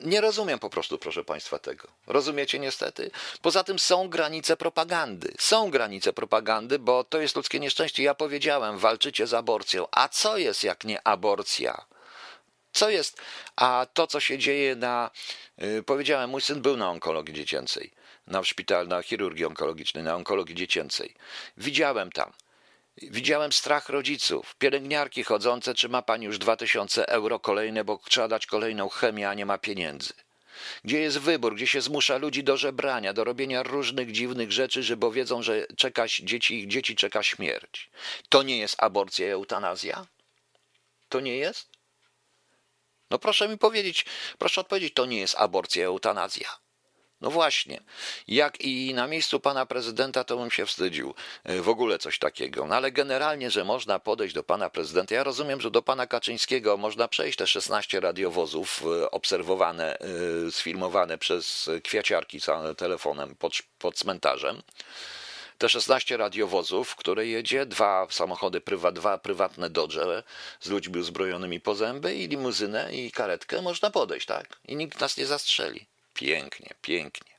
[0.00, 1.88] nie rozumiem po prostu, proszę Państwa, tego.
[2.06, 3.10] Rozumiecie niestety?
[3.42, 5.34] Poza tym są granice propagandy.
[5.38, 8.02] Są granice propagandy, bo to jest ludzkie nieszczęście.
[8.02, 9.86] Ja powiedziałem, walczycie z aborcją.
[9.90, 11.84] A co jest jak nie aborcja?
[12.72, 13.20] Co jest?
[13.56, 15.10] A to, co się dzieje na.
[15.58, 17.90] Yy, powiedziałem, mój syn był na onkologii dziecięcej,
[18.26, 21.14] na szpitalu, na chirurgii onkologicznej, na onkologii dziecięcej.
[21.56, 22.32] Widziałem tam.
[23.02, 28.46] Widziałem strach rodziców, pielęgniarki chodzące, czy ma pani już 2000 euro kolejne, bo trzeba dać
[28.46, 30.12] kolejną chemię, a nie ma pieniędzy.
[30.84, 34.96] Gdzie jest wybór, gdzie się zmusza ludzi do żebrania, do robienia różnych dziwnych rzeczy, że
[34.96, 37.90] bo wiedzą, że czeka, dzieci, ich dzieci czeka śmierć.
[38.28, 40.06] To nie jest aborcja i eutanazja?
[41.08, 41.77] To nie jest?
[43.10, 44.06] No proszę mi powiedzieć,
[44.38, 46.48] proszę odpowiedzieć, to nie jest aborcja eutanazja.
[47.20, 47.80] No właśnie.
[48.28, 51.14] Jak i na miejscu pana prezydenta, to bym się wstydził.
[51.44, 52.66] E, w ogóle coś takiego.
[52.66, 55.14] No ale generalnie, że można podejść do pana prezydenta.
[55.14, 61.18] Ja rozumiem, że do pana Kaczyńskiego można przejść te 16 radiowozów e, obserwowane, e, sfilmowane
[61.18, 62.38] przez kwiaciarki
[62.76, 64.62] telefonem pod, pod cmentarzem
[65.58, 69.98] te 16 radiowozów, które jedzie, dwa samochody, prywa, dwa prywatne Dodge
[70.60, 74.58] z ludźmi uzbrojonymi po zęby i limuzynę i karetkę, można podejść, tak?
[74.68, 75.86] I nikt nas nie zastrzeli.
[76.14, 77.32] Pięknie, pięknie.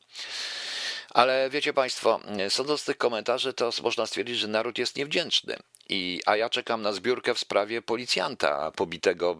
[1.09, 5.57] Ale wiecie Państwo, sądząc z tych komentarzy, to można stwierdzić, że naród jest niewdzięczny.
[5.89, 9.37] I, a ja czekam na zbiórkę w sprawie policjanta pobitego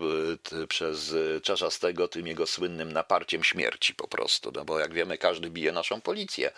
[0.61, 4.51] y, przez Czarzastego tym jego słynnym naparciem śmierci po prostu.
[4.55, 6.51] No bo jak wiemy, każdy bije naszą policję.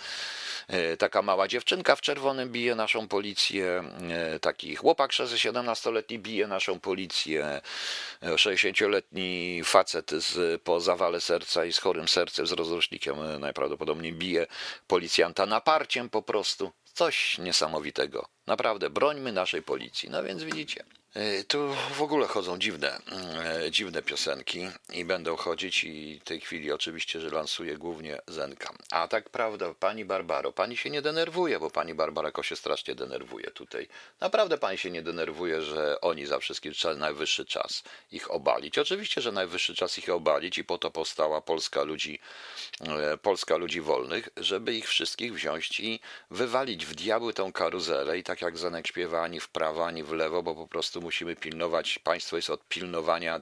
[0.68, 6.80] E, taka mała dziewczynka w czerwonym bije naszą policję, e, taki chłopak 17-letni bije naszą
[6.80, 7.62] policję,
[8.22, 14.48] 60-letni e, facet z, po zawale serca i z chorym sercem, z rozrusznikiem najprawdopodobniej bije
[14.88, 16.72] policjanta naparciem po prostu.
[16.94, 18.26] Coś niesamowitego.
[18.48, 20.10] Naprawdę, brońmy naszej policji.
[20.10, 20.84] No więc widzicie.
[21.14, 23.00] E, tu w ogóle chodzą dziwne,
[23.66, 28.74] e, dziwne piosenki i będą chodzić i w tej chwili oczywiście, że lansuje głównie Zenka.
[28.92, 33.52] A tak prawda, pani Barbaro, pani się nie denerwuje, bo pani Barbara się strasznie denerwuje
[33.52, 33.88] tutaj.
[34.22, 38.78] Naprawdę pani się nie denerwuje, że oni za wszystkim najwyższy czas ich obalić.
[38.78, 42.20] Oczywiście, że najwyższy czas ich obalić i po to powstała Polska ludzi,
[42.82, 46.00] e, Polska ludzi wolnych, żeby ich wszystkich wziąć i
[46.30, 50.12] wywalić w diabły tą karuzelę i tak jak Zenek śpiewa ani w prawo, ani w
[50.12, 53.42] lewo, bo po prostu musimy pilnować, państwo jest od pilnowania,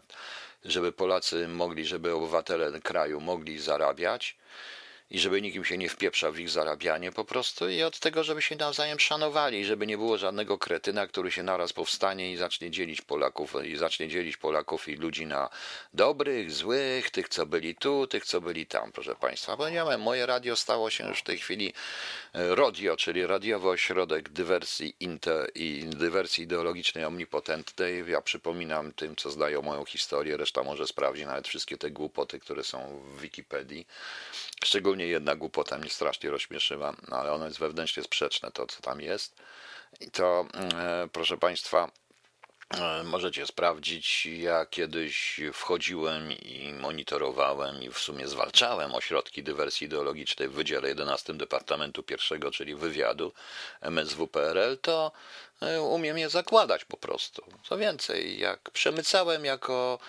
[0.66, 4.36] żeby Polacy mogli, żeby obywatele kraju mogli zarabiać
[5.12, 8.42] i żeby nikim się nie wpieprzał w ich zarabianie po prostu i od tego, żeby
[8.42, 13.02] się nawzajem szanowali, żeby nie było żadnego kretyna, który się naraz powstanie i zacznie dzielić
[13.02, 15.50] Polaków i zacznie dzielić Polaków i ludzi na
[15.94, 19.58] dobrych, złych, tych co byli tu, tych co byli tam, proszę Państwa.
[19.58, 21.74] Bo ja moje radio stało się już w tej chwili
[22.34, 28.04] e, RODIO, czyli radiowy ośrodek dywersji, inter, i dywersji ideologicznej omnipotentnej.
[28.08, 32.64] Ja przypominam tym, co zdają moją historię, reszta może sprawdzi nawet wszystkie te głupoty, które
[32.64, 33.88] są w Wikipedii.
[34.64, 39.02] Szczególnie jedna głupota mnie strasznie rozśmieszyła, no ale ono jest wewnętrznie sprzeczne, to co tam
[39.02, 39.36] jest.
[40.00, 41.92] I to, e, proszę Państwa,
[42.78, 44.26] e, Możecie sprawdzić.
[44.26, 51.34] Ja kiedyś wchodziłem i monitorowałem i w sumie zwalczałem ośrodki dywersji ideologicznej w Wydziale 11
[51.34, 53.34] Departamentu I, czyli wywiadu
[53.82, 55.12] MSWPRL, to
[55.62, 57.44] e, umiem je zakładać po prostu.
[57.64, 60.00] Co więcej, jak przemycałem jako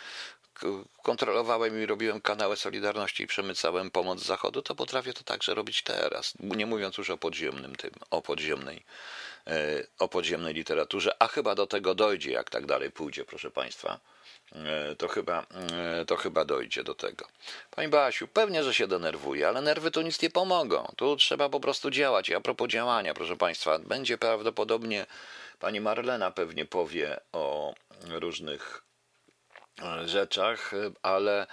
[1.03, 5.83] kontrolowałem i robiłem kanały Solidarności i przemycałem pomoc z Zachodu, to potrafię to także robić
[5.83, 6.35] teraz.
[6.41, 8.85] Nie mówiąc już o podziemnym tym, o podziemnej,
[9.47, 14.01] e, o podziemnej literaturze, a chyba do tego dojdzie, jak tak dalej pójdzie, proszę Państwa.
[14.53, 17.27] E, to chyba, e, to chyba dojdzie do tego.
[17.71, 20.93] Pani Basiu, pewnie, że się denerwuje, ale nerwy tu nic nie pomogą.
[20.97, 22.29] Tu trzeba po prostu działać.
[22.29, 25.07] I a propos działania, proszę Państwa, będzie prawdopodobnie
[25.59, 27.75] pani Marlena pewnie powie o
[28.09, 28.90] różnych
[30.05, 31.47] rzeczach, ale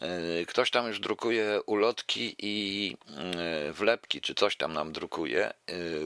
[0.00, 5.52] e, ktoś tam już drukuje ulotki i e, wlepki, czy coś tam nam drukuje, e,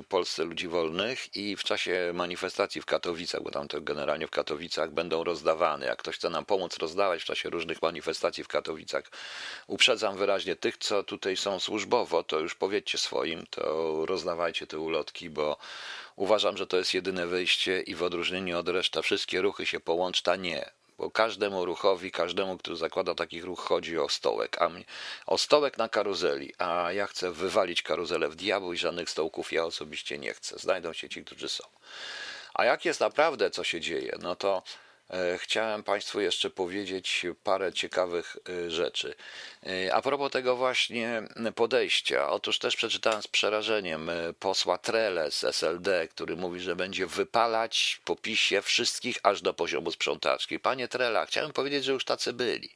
[0.09, 4.90] Polsce Ludzi Wolnych i w czasie manifestacji w Katowicach, bo tam to generalnie w Katowicach
[4.90, 5.87] będą rozdawane.
[5.87, 9.05] Jak ktoś chce nam pomóc rozdawać w czasie różnych manifestacji w Katowicach,
[9.66, 15.31] uprzedzam wyraźnie tych, co tutaj są służbowo, to już powiedzcie swoim, to rozdawajcie te ulotki,
[15.31, 15.57] bo
[16.16, 20.37] uważam, że to jest jedyne wyjście i w odróżnieniu od reszty wszystkie ruchy się połączta
[20.37, 24.85] nie bo każdemu ruchowi, każdemu, kto zakłada takich ruch, chodzi o stołek, a mnie,
[25.26, 29.64] o stołek na karuzeli, a ja chcę wywalić karuzelę w diabł i żadnych stołków ja
[29.64, 30.59] osobiście nie chcę.
[30.59, 31.64] Znajdą się ci, którzy są.
[32.54, 34.62] A jak jest naprawdę, co się dzieje, no to
[35.38, 39.14] chciałem Państwu jeszcze powiedzieć parę ciekawych e, rzeczy.
[39.66, 41.23] E, a propos tego właśnie
[41.55, 48.01] podejścia, otóż też przeczytałem z przerażeniem posła Trele z SLD, który mówi, że będzie wypalać
[48.05, 50.59] po PiSie wszystkich aż do poziomu sprzątaczki.
[50.59, 52.71] Panie Trela, chciałem powiedzieć, że już tacy byli.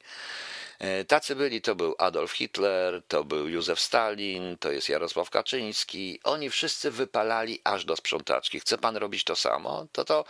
[0.80, 6.20] E, tacy byli, to był Adolf Hitler, to był Józef Stalin, to jest Jarosław Kaczyński.
[6.24, 8.60] Oni wszyscy wypalali aż do sprzątaczki.
[8.60, 9.86] Chce pan robić to samo?
[9.92, 10.24] To to,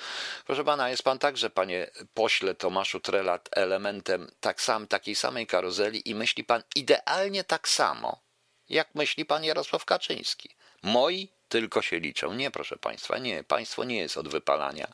[0.46, 6.10] proszę pana, jest pan także, panie pośle Tomaszu Trelat, elementem tak sam, takiej samej karuzeli
[6.10, 8.20] i myśli pan idealnie tak samo,
[8.68, 10.50] jak myśli pan Jarosław Kaczyński.
[10.82, 12.34] Moi tylko się liczą.
[12.34, 13.44] Nie, proszę państwa, nie.
[13.44, 14.92] Państwo nie jest od wypalania.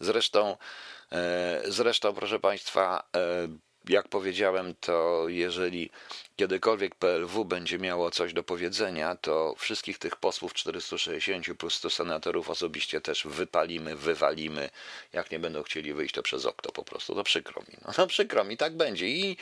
[0.00, 0.56] Zresztą,
[1.12, 3.48] e, zresztą proszę państwa, e,
[3.88, 5.90] jak powiedziałem, to jeżeli
[6.36, 12.50] kiedykolwiek PLW będzie miało coś do powiedzenia, to wszystkich tych posłów 460 plus 100 senatorów
[12.50, 14.70] osobiście też wypalimy, wywalimy.
[15.12, 17.14] Jak nie będą chcieli wyjść, to przez okno po prostu.
[17.14, 17.76] To przykro mi.
[17.84, 19.08] No, no przykro mi, tak będzie.
[19.08, 19.36] I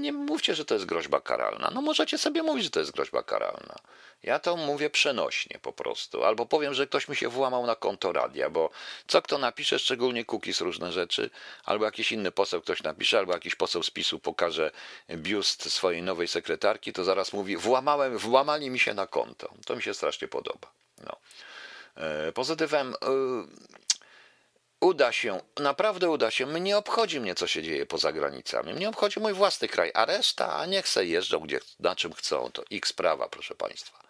[0.00, 1.70] nie mówcie, że to jest groźba karalna.
[1.74, 3.74] No możecie sobie mówić, że to jest groźba karalna.
[4.22, 6.24] Ja to mówię przenośnie po prostu.
[6.24, 8.70] Albo powiem, że ktoś mi się włamał na konto radia, bo
[9.06, 11.30] co kto napisze, szczególnie cookies, różne rzeczy,
[11.64, 14.70] albo jakiś inny poseł ktoś napisze, albo jakiś poseł z PiSu pokaże
[15.10, 19.48] biust swojej nowej sekretarki, to zaraz mówi, włamałem, włamali mi się na konto.
[19.66, 20.70] To mi się strasznie podoba.
[21.04, 21.16] No.
[21.96, 22.96] E, pozytywem e,
[24.80, 26.46] uda się, naprawdę uda się.
[26.46, 28.74] Nie obchodzi mnie, co się dzieje poza granicami.
[28.74, 32.50] Mnie obchodzi mój własny kraj, a reszta, niech se jeżdżą gdzie, na czym chcą.
[32.52, 34.08] To ich sprawa, proszę Państwa.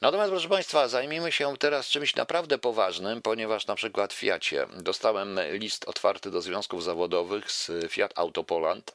[0.00, 5.40] Natomiast, proszę Państwa, zajmijmy się teraz czymś naprawdę poważnym, ponieważ na przykład w Fiacie dostałem
[5.50, 8.92] list otwarty do związków zawodowych z Fiat Autopoland,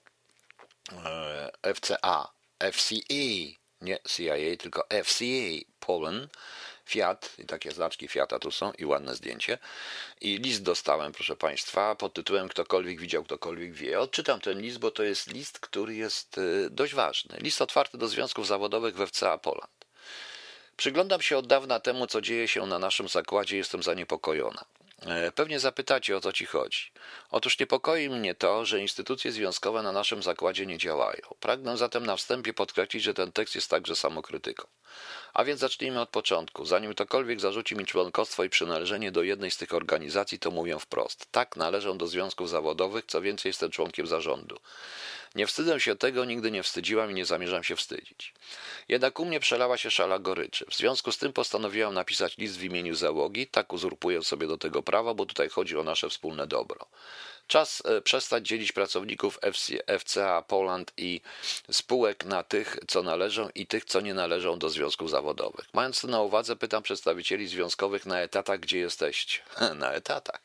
[1.74, 2.32] FCA,
[2.72, 5.26] FCE, nie CIA, tylko FCA
[5.80, 6.32] Poland,
[6.86, 9.58] Fiat, i takie znaczki Fiata tu są i ładne zdjęcie.
[10.22, 14.00] I list dostałem, proszę Państwa, pod tytułem Ktokolwiek widział, ktokolwiek wie.
[14.00, 17.38] Odczytam ten list, bo to jest list, który jest e, dość ważny.
[17.40, 19.86] List otwarty do związków zawodowych w FCA Poland.
[20.78, 24.66] Przyglądam się od dawna temu, co dzieje się na naszym zakładzie, jestem zaniepokojona.
[25.06, 26.92] E, pewnie zapytacie, o co ci chodzi.
[27.32, 31.22] Otóż niepokoi mnie to, że instytucje związkowe na naszym zakładzie nie działają.
[31.40, 34.68] Pragnę zatem na wstępie podkreślić, że ten tekst jest także samokrytyką.
[35.34, 36.66] A więc zacznijmy od początku.
[36.66, 41.28] Zanim ktokolwiek zarzuci mi członkostwo i przynależenie do jednej z tych organizacji, to mówię wprost.
[41.32, 44.60] Tak, należę do związków zawodowych, co więcej, jestem członkiem zarządu.
[45.36, 48.34] Nie wstydzę się tego, nigdy nie wstydziłam i nie zamierzam się wstydzić.
[48.88, 50.66] Jednak u mnie przelała się szala goryczy.
[50.70, 54.84] W związku z tym postanowiłam napisać list w imieniu załogi, tak uzurpuję sobie do tego
[54.84, 56.86] prawa, bo tutaj chodzi o nasze wspólne dobro.
[57.50, 61.22] Czas e, przestać dzielić pracowników FC, FCA Poland i
[61.72, 65.66] spółek na tych, co należą i tych, co nie należą do związków zawodowych.
[65.74, 69.40] Mając to na uwadze, pytam przedstawicieli związkowych na etatach, gdzie jesteście.
[69.76, 70.42] na etatach.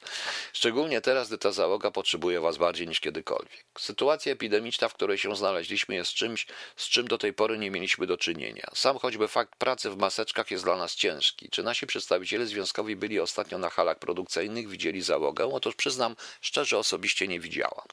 [0.52, 3.64] Szczególnie teraz, gdy ta załoga potrzebuje was bardziej niż kiedykolwiek.
[3.78, 8.06] Sytuacja epidemiczna, w której się znaleźliśmy, jest czymś, z czym do tej pory nie mieliśmy
[8.06, 8.66] do czynienia.
[8.74, 11.48] Sam choćby fakt pracy w maseczkach jest dla nas ciężki.
[11.50, 15.52] Czy nasi przedstawiciele związkowi byli ostatnio na halach produkcyjnych, widzieli załogę?
[15.52, 16.93] Otóż przyznam szczerze, osobiście
[17.28, 17.86] nie widziałam.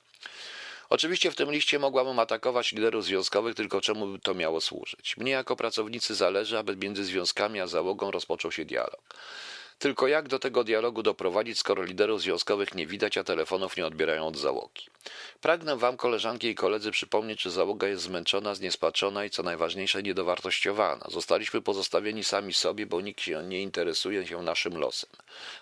[0.89, 5.17] Oczywiście w tym liście mogłabym atakować liderów związkowych, tylko czemu by to miało służyć?
[5.17, 9.15] Mnie jako pracownicy zależy, aby między związkami a załogą rozpoczął się dialog.
[9.81, 14.27] Tylko jak do tego dialogu doprowadzić, skoro liderów związkowych nie widać, a telefonów nie odbierają
[14.27, 14.85] od załogi?
[15.41, 21.05] Pragnę Wam, koleżanki i koledzy, przypomnieć, że załoga jest zmęczona, zniespaczona i co najważniejsze, niedowartościowana.
[21.09, 25.09] Zostaliśmy pozostawieni sami sobie, bo nikt się nie interesuje się naszym losem.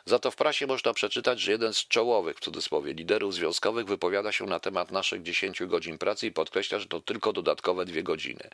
[0.05, 4.31] Za to w prasie można przeczytać, że jeden z czołowych, w cudzysłowie, liderów związkowych wypowiada
[4.31, 8.49] się na temat naszych 10 godzin pracy i podkreśla, że to tylko dodatkowe dwie godziny.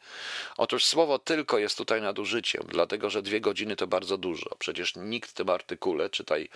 [0.58, 4.56] Otóż słowo tylko jest tutaj nadużyciem, dlatego że dwie godziny to bardzo dużo.
[4.60, 6.50] Przecież nikt tym artykule, czytaj,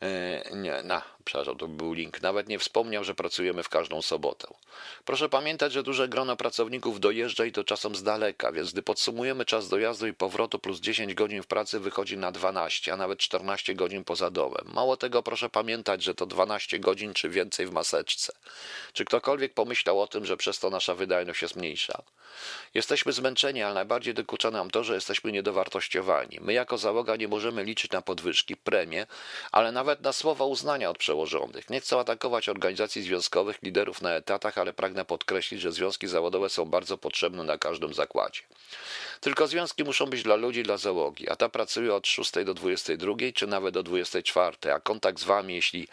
[0.00, 4.48] yy, nie, na, przepraszam, to był link, nawet nie wspomniał, że pracujemy w każdą sobotę.
[5.04, 9.44] Proszę pamiętać, że duże grono pracowników dojeżdża i to czasem z daleka, więc gdy podsumujemy
[9.44, 13.74] czas dojazdu i powrotu plus 10 godzin w pracy wychodzi na 12, a nawet 14
[13.74, 14.64] godzin poza domem.
[14.72, 18.32] Mało tego, proszę pamiętać, że to 12 godzin czy więcej w maseczce.
[18.92, 22.02] Czy ktokolwiek pomyślał o tym, że przez to nasza wydajność jest mniejsza?
[22.74, 26.38] Jesteśmy zmęczeni, ale najbardziej dokucza nam to, że jesteśmy niedowartościowani.
[26.40, 29.06] My jako załoga nie możemy liczyć na podwyżki, premie,
[29.52, 31.15] ale nawet na słowa uznania od przełożonych.
[31.70, 36.64] Nie chcę atakować organizacji związkowych, liderów na etatach, ale pragnę podkreślić, że związki zawodowe są
[36.64, 38.40] bardzo potrzebne na każdym zakładzie.
[39.20, 43.14] Tylko związki muszą być dla ludzi, dla załogi, a ta pracuje od 6 do 22,
[43.34, 45.88] czy nawet do 24, a kontakt z wami, jeśli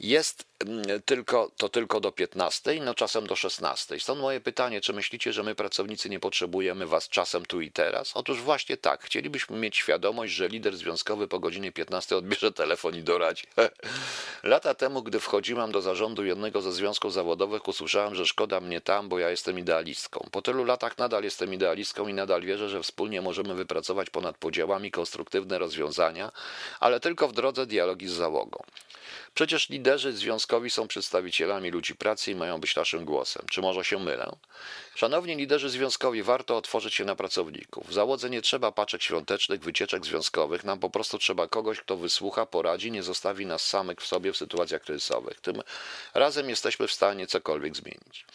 [0.00, 4.00] jest mm, tylko, to tylko do 15, no czasem do 16.
[4.00, 8.10] Stąd moje pytanie, czy myślicie, że my pracownicy nie potrzebujemy was czasem tu i teraz?
[8.14, 13.02] Otóż właśnie tak, chcielibyśmy mieć świadomość, że lider związkowy po godzinie 15 odbierze telefon i
[13.02, 13.44] doradzi.
[14.46, 19.08] Lata temu, gdy wchodziłam do zarządu jednego ze związków zawodowych, usłyszałam, że szkoda mnie tam,
[19.08, 20.28] bo ja jestem idealistką.
[20.32, 24.90] Po tylu latach nadal jestem idealistką i nadal wierzę, że wspólnie możemy wypracować ponad podziałami
[24.90, 26.32] konstruktywne rozwiązania,
[26.80, 28.62] ale tylko w drodze dialogi z załogą.
[29.36, 33.46] Przecież liderzy związkowi są przedstawicielami ludzi pracy i mają być naszym głosem.
[33.50, 34.36] Czy może się mylę?
[34.94, 37.88] Szanowni liderzy związkowi, warto otworzyć się na pracowników.
[37.88, 40.64] W załodze nie trzeba paczek świątecznych, wycieczek związkowych.
[40.64, 44.36] Nam po prostu trzeba kogoś, kto wysłucha, poradzi, nie zostawi nas samych w sobie w
[44.36, 45.40] sytuacjach kryzysowych.
[45.40, 45.62] Tym
[46.14, 48.26] razem jesteśmy w stanie cokolwiek zmienić.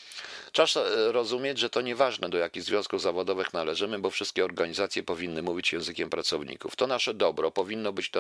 [0.52, 0.78] Czas
[1.12, 6.10] rozumieć, że to nieważne, do jakich związków zawodowych należymy, bo wszystkie organizacje powinny mówić językiem
[6.10, 6.76] pracowników.
[6.76, 8.12] To nasze dobro powinno być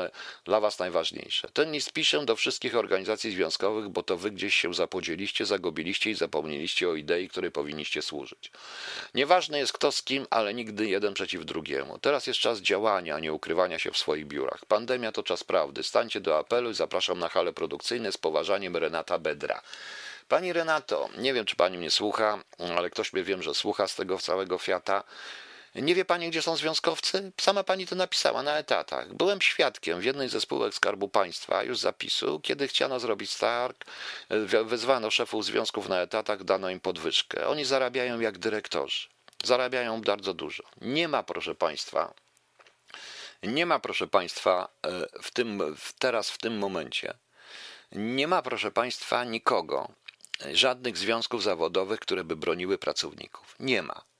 [0.45, 1.47] dla Was najważniejsze.
[1.53, 6.15] Ten list piszę do wszystkich organizacji związkowych, bo to Wy gdzieś się zapodzieliście, zagubiliście i
[6.15, 8.51] zapomnieliście o idei, której powinniście służyć.
[9.13, 11.99] Nieważne jest kto z kim, ale nigdy jeden przeciw drugiemu.
[11.99, 14.65] Teraz jest czas działania, a nie ukrywania się w swoich biurach.
[14.65, 15.83] Pandemia to czas prawdy.
[15.83, 19.61] Stańcie do apelu i zapraszam na hale produkcyjne z poważaniem Renata Bedra.
[20.27, 22.43] Pani Renato, nie wiem, czy pani mnie słucha,
[22.77, 25.03] ale ktoś mnie wiem, że słucha z tego całego Fiata.
[25.75, 27.31] Nie wie pani, gdzie są związkowcy?
[27.41, 29.13] Sama pani to napisała na etatach.
[29.13, 33.85] Byłem świadkiem w jednej ze spółek Skarbu Państwa już zapisu, kiedy chciano zrobić stark,
[34.65, 37.47] wezwano szefów związków na etatach, dano im podwyżkę.
[37.47, 39.07] Oni zarabiają jak dyrektorzy.
[39.43, 40.63] Zarabiają bardzo dużo.
[40.81, 42.13] Nie ma, proszę państwa,
[43.43, 47.13] nie ma, proszę państwa, e, w tym, teraz w tym momencie,
[47.91, 49.91] nie ma, proszę państwa, nikogo,
[50.53, 53.55] żadnych związków zawodowych, które by broniły pracowników.
[53.59, 54.10] Nie ma.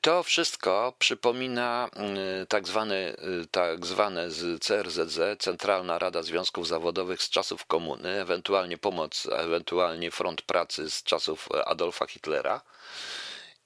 [0.00, 2.16] To wszystko przypomina mm,
[2.48, 3.16] tak zwane,
[3.50, 10.42] tak zwane z CRZZ, Centralna Rada Związków Zawodowych z czasów komuny, ewentualnie pomoc, ewentualnie front
[10.42, 12.60] pracy z czasów Adolfa Hitlera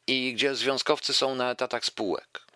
[0.06, 2.47] i gdzie związkowcy są na etatach spółek.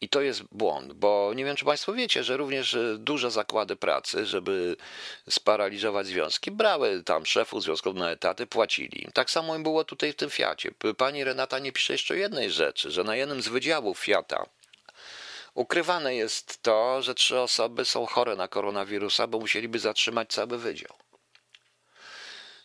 [0.00, 3.76] I to jest błąd, bo nie wiem, czy Państwo wiecie, że również e, duże zakłady
[3.76, 4.76] pracy, żeby
[5.28, 9.08] sparaliżować związki, brały tam szefów związków na etaty, płacili.
[9.14, 10.70] Tak samo było tutaj w tym Fiacie.
[10.96, 14.46] Pani Renata nie pisze jeszcze jednej rzeczy, że na jednym z wydziałów Fiata
[15.54, 20.94] ukrywane jest to, że trzy osoby są chore na koronawirusa, bo musieliby zatrzymać cały wydział.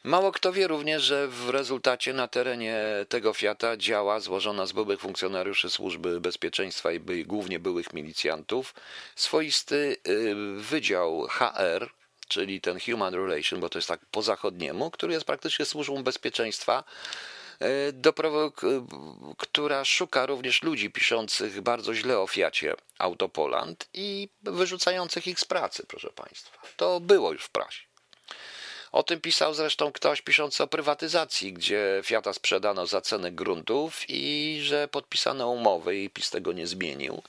[0.06, 5.00] Mało kto wie również, że w rezultacie na terenie tego Fiata działa złożona z byłych
[5.00, 8.74] funkcjonariuszy służby bezpieczeństwa i by, głównie byłych milicjantów
[9.15, 11.89] swoisty y, wydział HR,
[12.28, 16.84] czyli ten Human Relation, bo to jest tak po zachodniemu, który jest praktycznie służbą bezpieczeństwa,
[17.62, 18.13] y, do,
[19.38, 25.86] która szuka również ludzi piszących bardzo źle o Fiacie Autopoland i wyrzucających ich z pracy,
[25.88, 26.58] proszę Państwa.
[26.78, 27.85] To było już w prasie.
[28.95, 34.60] O tym pisał zresztą ktoś piszący o prywatyzacji, gdzie Fiata sprzedano za cenę gruntów i
[34.63, 37.22] że podpisano umowy i PiS tego nie zmienił.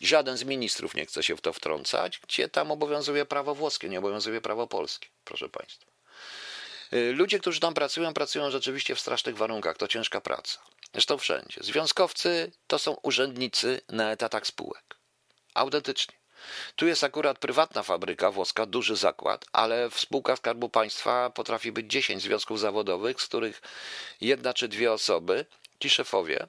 [0.00, 3.98] Żaden z ministrów nie chce się w to wtrącać, gdzie tam obowiązuje prawo włoskie, nie
[3.98, 5.92] obowiązuje prawo polskie, proszę Państwa.
[6.92, 10.58] Y, ludzie, którzy tam pracują, pracują rzeczywiście w strasznych warunkach, to ciężka praca.
[10.92, 11.60] Zresztą wszędzie.
[11.60, 14.96] Związkowcy to są urzędnicy na etatach spółek.
[15.54, 16.23] Autentycznie.
[16.76, 21.86] Tu jest akurat prywatna fabryka włoska, duży zakład, ale w spółkach Skarbu Państwa potrafi być
[21.86, 23.62] 10 związków zawodowych, z których
[24.20, 25.46] jedna czy dwie osoby,
[25.80, 26.46] ci szefowie,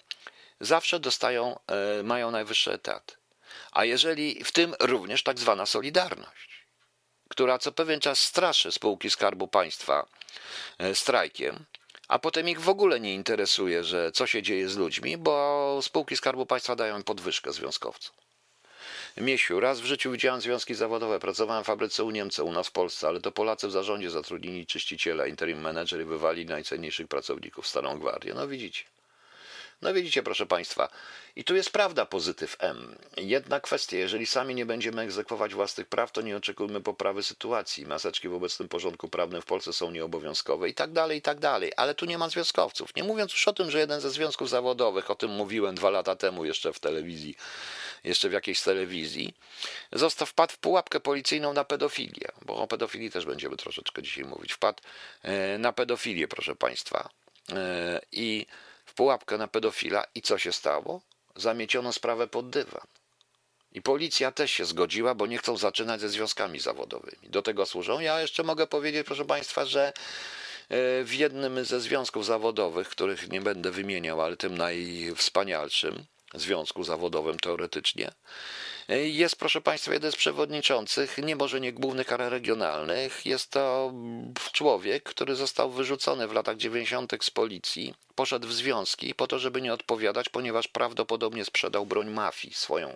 [0.59, 3.17] zawsze dostają, e, mają najwyższy etat.
[3.71, 6.67] A jeżeli w tym również tak zwana Solidarność,
[7.29, 10.07] która co pewien czas straszy spółki Skarbu Państwa
[10.77, 11.65] e, strajkiem,
[12.07, 16.17] a potem ich w ogóle nie interesuje, że co się dzieje z ludźmi, bo spółki
[16.17, 18.15] Skarbu Państwa dają im podwyżkę związkowcom.
[19.17, 21.19] Miesiu, raz w życiu widziałem związki zawodowe.
[21.19, 24.65] Pracowałem w fabryce u Niemca, u nas w Polsce, ale to Polacy w zarządzie zatrudnili
[24.65, 28.33] czyściciela, interim manager i wywali najcenniejszych pracowników, Starą Gwardię.
[28.33, 28.83] No widzicie.
[29.81, 30.89] No widzicie, proszę Państwa,
[31.35, 32.95] i tu jest prawda pozytyw M.
[33.17, 37.85] Jedna kwestia, jeżeli sami nie będziemy egzekwować własnych praw, to nie oczekujmy poprawy sytuacji.
[37.85, 41.71] Maseczki w obecnym porządku prawnym w Polsce są nieobowiązkowe i tak dalej, i tak dalej.
[41.77, 42.95] Ale tu nie ma związkowców.
[42.95, 46.15] Nie mówiąc już o tym, że jeden ze związków zawodowych, o tym mówiłem dwa lata
[46.15, 47.35] temu jeszcze w telewizji,
[48.05, 49.33] jeszcze w jakiejś telewizji,
[49.91, 54.53] został, wpadł w pułapkę policyjną na pedofilię, bo o pedofilii też będziemy troszeczkę dzisiaj mówić.
[54.53, 54.83] Wpadł
[55.23, 57.09] e, na pedofilię, proszę Państwa.
[57.51, 58.45] E, I
[58.85, 61.01] w pułapkę na pedofila i co się stało?
[61.35, 62.87] Zamieciono sprawę pod dywan.
[63.71, 67.29] I policja też się zgodziła, bo nie chcą zaczynać ze związkami zawodowymi.
[67.29, 67.99] Do tego służą.
[67.99, 69.93] Ja jeszcze mogę powiedzieć, proszę Państwa, że e,
[71.03, 76.05] w jednym ze związków zawodowych, których nie będę wymieniał, ale tym najwspanialszym,
[76.39, 78.11] związku zawodowym teoretycznie.
[79.03, 83.25] Jest, proszę Państwa, jeden z przewodniczących, nie może nie głównych, ale regionalnych.
[83.25, 83.93] Jest to
[84.51, 87.13] człowiek, który został wyrzucony w latach 90.
[87.21, 92.53] z policji, poszedł w związki po to, żeby nie odpowiadać, ponieważ prawdopodobnie sprzedał broń mafii,
[92.53, 92.95] swoją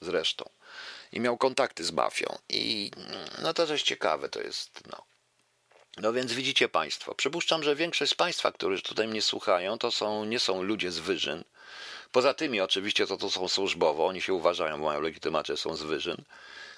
[0.00, 0.50] zresztą.
[1.12, 2.38] I miał kontakty z mafią.
[2.48, 2.90] I
[3.42, 5.04] no to coś ciekawe to jest, no.
[5.96, 10.24] No więc widzicie Państwo, przypuszczam, że większość z Państwa, którzy tutaj mnie słuchają, to są,
[10.24, 11.44] nie są ludzie z wyżyn,
[12.14, 16.16] Poza tymi oczywiście to, to są służbowo, oni się uważają, mają legitymację, są z wyżyn,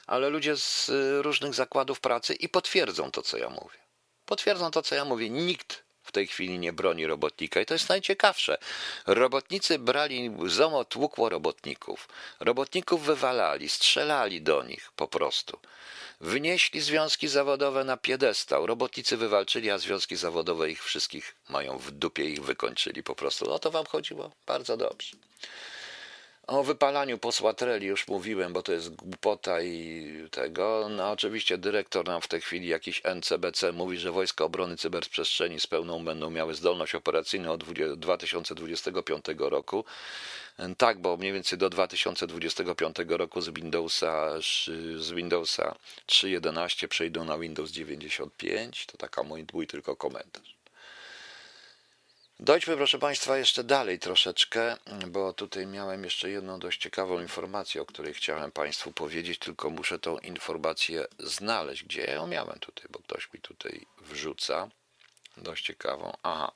[0.06, 3.78] ale ludzie z y, różnych zakładów pracy i potwierdzą to, co ja mówię.
[4.26, 5.30] Potwierdzą to, co ja mówię.
[5.30, 8.58] Nikt w tej chwili nie broni robotnika i to jest najciekawsze.
[9.06, 12.08] Robotnicy brali, ZOMO tłukło robotników.
[12.40, 15.58] Robotników wywalali, strzelali do nich po prostu.
[16.20, 18.66] Wynieśli związki zawodowe na piedestał.
[18.66, 23.52] Robotnicy wywalczyli, a związki zawodowe ich wszystkich mają w dupie ich wykończyli po prostu.
[23.52, 24.30] O to wam chodziło?
[24.46, 25.25] Bardzo dobrze.
[26.46, 30.88] O wypalaniu posła Treli już mówiłem, bo to jest głupota i tego.
[30.90, 35.66] No oczywiście dyrektor nam w tej chwili jakiś NCBC mówi, że Wojska Obrony Cyberprzestrzeni z
[35.66, 37.64] pełną będą miały zdolność operacyjną od
[37.96, 39.84] 2025 roku.
[40.78, 44.30] Tak, bo mniej więcej do 2025 roku z Windowsa,
[44.96, 45.74] z Windowsa
[46.06, 48.86] 3.11 przejdą na Windows 95.
[48.86, 50.55] To taka mój, mój tylko komentarz.
[52.40, 54.76] Dojdźmy, proszę Państwa, jeszcze dalej troszeczkę,
[55.06, 59.98] bo tutaj miałem jeszcze jedną dość ciekawą informację, o której chciałem Państwu powiedzieć, tylko muszę
[59.98, 61.84] tą informację znaleźć.
[61.84, 64.68] Gdzie ją miałem tutaj, bo ktoś mi tutaj wrzuca.
[65.36, 66.16] Dość ciekawą.
[66.22, 66.52] Aha.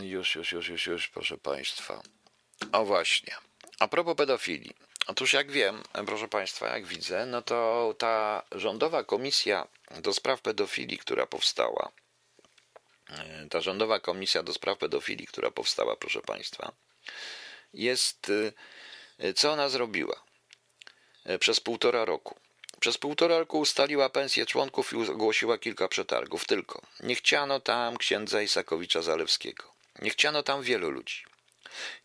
[0.00, 2.02] Już, już, już, już, już, proszę Państwa.
[2.72, 3.34] O właśnie.
[3.78, 4.74] A propos pedofilii.
[5.06, 9.66] Otóż jak wiem, proszę Państwa, jak widzę, no to ta rządowa komisja
[10.00, 11.92] do spraw pedofilii, która powstała,
[13.50, 16.72] ta rządowa komisja do spraw pedofilii, która powstała, proszę Państwa,
[17.74, 18.32] jest.
[19.18, 20.22] E, co ona zrobiła?
[21.24, 22.38] E, przez półtora roku.
[22.80, 26.44] Przez półtora roku ustaliła pensję członków i ogłosiła kilka przetargów.
[26.46, 29.72] Tylko nie chciano tam księdza Isakowicza Zalewskiego.
[30.02, 31.24] Nie chciano tam wielu ludzi.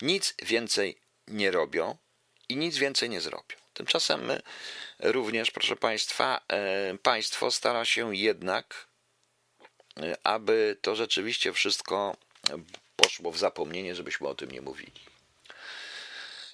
[0.01, 0.97] Nic więcej
[1.27, 1.97] nie robią
[2.49, 3.57] i nic więcej nie zrobią.
[3.73, 4.31] Tymczasem
[4.99, 6.41] również, proszę Państwa,
[7.03, 8.86] państwo stara się jednak
[10.23, 12.17] aby to rzeczywiście wszystko
[12.95, 14.91] poszło w zapomnienie, żebyśmy o tym nie mówili.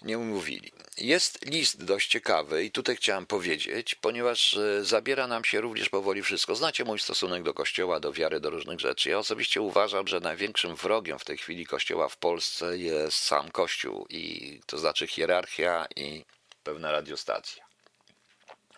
[0.02, 0.72] Nie mówili.
[0.98, 6.22] Jest list dość ciekawy i tutaj chciałem powiedzieć, ponieważ e, zabiera nam się również powoli
[6.22, 6.56] wszystko.
[6.56, 9.10] Znacie mój stosunek do Kościoła, do wiary, do różnych rzeczy.
[9.10, 14.06] Ja osobiście uważam, że największym wrogiem w tej chwili Kościoła w Polsce jest sam Kościół,
[14.10, 16.26] i to znaczy hierarchia i
[16.64, 17.66] pewna radiostacja.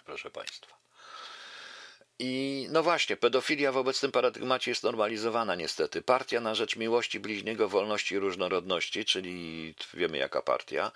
[0.05, 0.74] Proszę Państwa.
[2.19, 6.01] I no właśnie, pedofilia w obecnym paradygmacie jest normalizowana niestety.
[6.01, 10.91] Partia na rzecz miłości bliźniego, wolności i różnorodności, czyli wiemy jaka partia,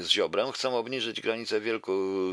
[0.00, 1.60] z Ziobrem chcą obniżyć granicę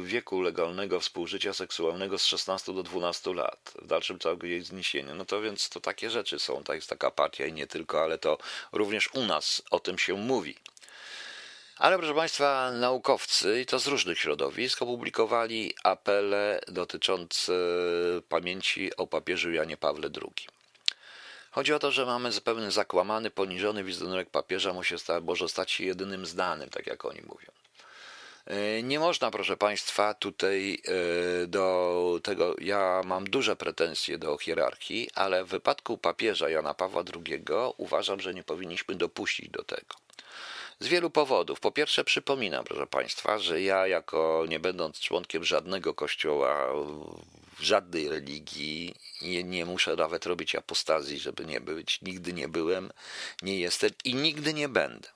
[0.04, 3.74] wieku legalnego współżycia seksualnego z 16 do 12 lat.
[3.82, 5.14] W dalszym ciągu jej zniesienie.
[5.14, 6.64] No to więc to takie rzeczy są.
[6.64, 8.38] To jest taka partia i nie tylko, ale to
[8.72, 10.56] również u nas o tym się mówi.
[11.82, 17.54] Ale proszę Państwa, naukowcy, i to z różnych środowisk, opublikowali apele dotyczące
[18.30, 20.48] pamięci o papieżu Janie Pawle II.
[21.52, 24.74] Chodzi o to, że mamy zupełnie zakłamany, poniżony wizerunek papieża
[25.22, 27.52] może stać się jedynym znanym, tak jak oni mówią.
[28.46, 30.82] E, nie można, proszę Państwa, tutaj
[31.44, 37.04] e, do tego, ja mam duże pretensje do hierarchii, ale w wypadku papieża Jana Pawła
[37.16, 37.44] II
[37.78, 39.96] uważam, że nie powinniśmy dopuścić do tego.
[40.82, 41.60] Z wielu powodów.
[41.60, 46.68] Po pierwsze, przypominam, proszę Państwa, że ja, jako nie będąc członkiem żadnego kościoła,
[47.60, 52.92] żadnej religii, nie, nie muszę nawet robić apostazji, żeby nie być, nigdy nie byłem,
[53.42, 55.10] nie jestem i nigdy nie będę.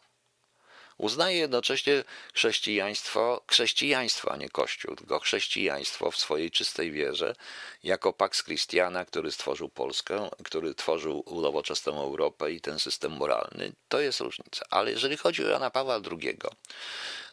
[0.98, 7.36] Uznaje jednocześnie chrześcijaństwo, chrześcijaństwo, a nie Kościół, tylko chrześcijaństwo w swojej czystej wierze,
[7.84, 13.72] jako Pax Christiana, który stworzył Polskę, który tworzył nowoczesną Europę i ten system moralny.
[13.90, 14.66] To jest różnica.
[14.70, 16.38] Ale jeżeli chodzi o Jana Pawła II,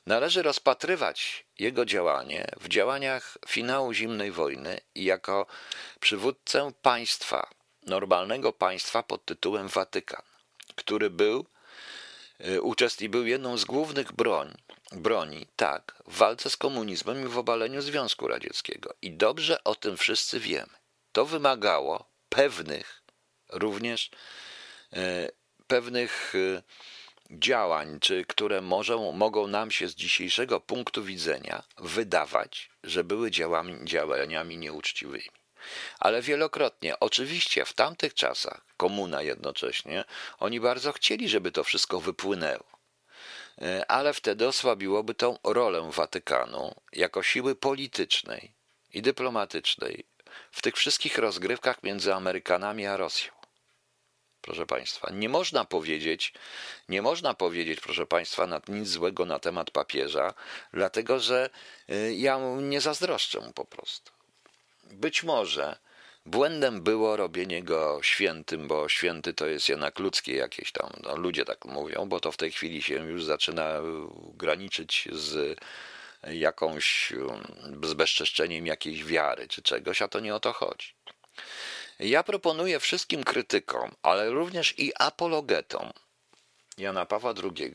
[0.07, 5.47] należy rozpatrywać jego działanie w działaniach finału zimnej wojny i jako
[6.01, 7.51] przywódcę państwa,
[7.87, 10.23] normalnego państwa pod tytułem Watykan,
[10.77, 11.47] który był
[12.43, 14.55] E, uczestniczył, był jedną z głównych broń,
[14.93, 18.95] broni, tak, w walce z komunizmem i w obaleniu Związku Radzieckiego.
[19.03, 20.73] I dobrze o tym wszyscy wiemy.
[21.13, 23.03] To wymagało pewnych,
[23.53, 24.11] również
[24.93, 25.29] e,
[25.67, 26.63] pewnych e,
[27.31, 33.85] działań, czy które może, mogą nam się z dzisiejszego punktu widzenia wydawać, że były działami,
[33.85, 35.31] działaniami nieuczciwymi.
[35.99, 40.05] Ale wielokrotnie, oczywiście w tamtych czasach, komuna jednocześnie,
[40.39, 42.65] oni bardzo chcieli, żeby to wszystko wypłynęło.
[43.63, 48.53] E, ale wtedy osłabiłoby tą rolę Watykanu jako siły politycznej
[48.93, 50.05] i dyplomatycznej
[50.51, 53.33] w tych wszystkich rozgrywkach między Amerykanami a Rosją.
[54.41, 56.33] Proszę Państwa, nie można powiedzieć,
[56.89, 60.35] nie można powiedzieć, proszę Państwa, nic złego na temat papieża,
[60.73, 61.51] dlatego że
[61.89, 64.13] e, ja nie zazdroszczę mu po prostu.
[64.85, 65.77] Być może
[66.27, 71.45] błędem było robienie go świętym, bo święty to jest jednak ludzkie jakieś tam, no, ludzie
[71.45, 73.81] tak mówią, bo to w tej chwili się już zaczyna
[74.35, 75.61] graniczyć z
[76.27, 77.13] jakąś,
[77.83, 80.95] z bezczeszczeniem jakiejś wiary czy czegoś, a to nie o to chodzi.
[81.99, 85.93] Ja proponuję wszystkim krytykom, ale również i apologetom
[86.79, 87.75] Jana Pawła II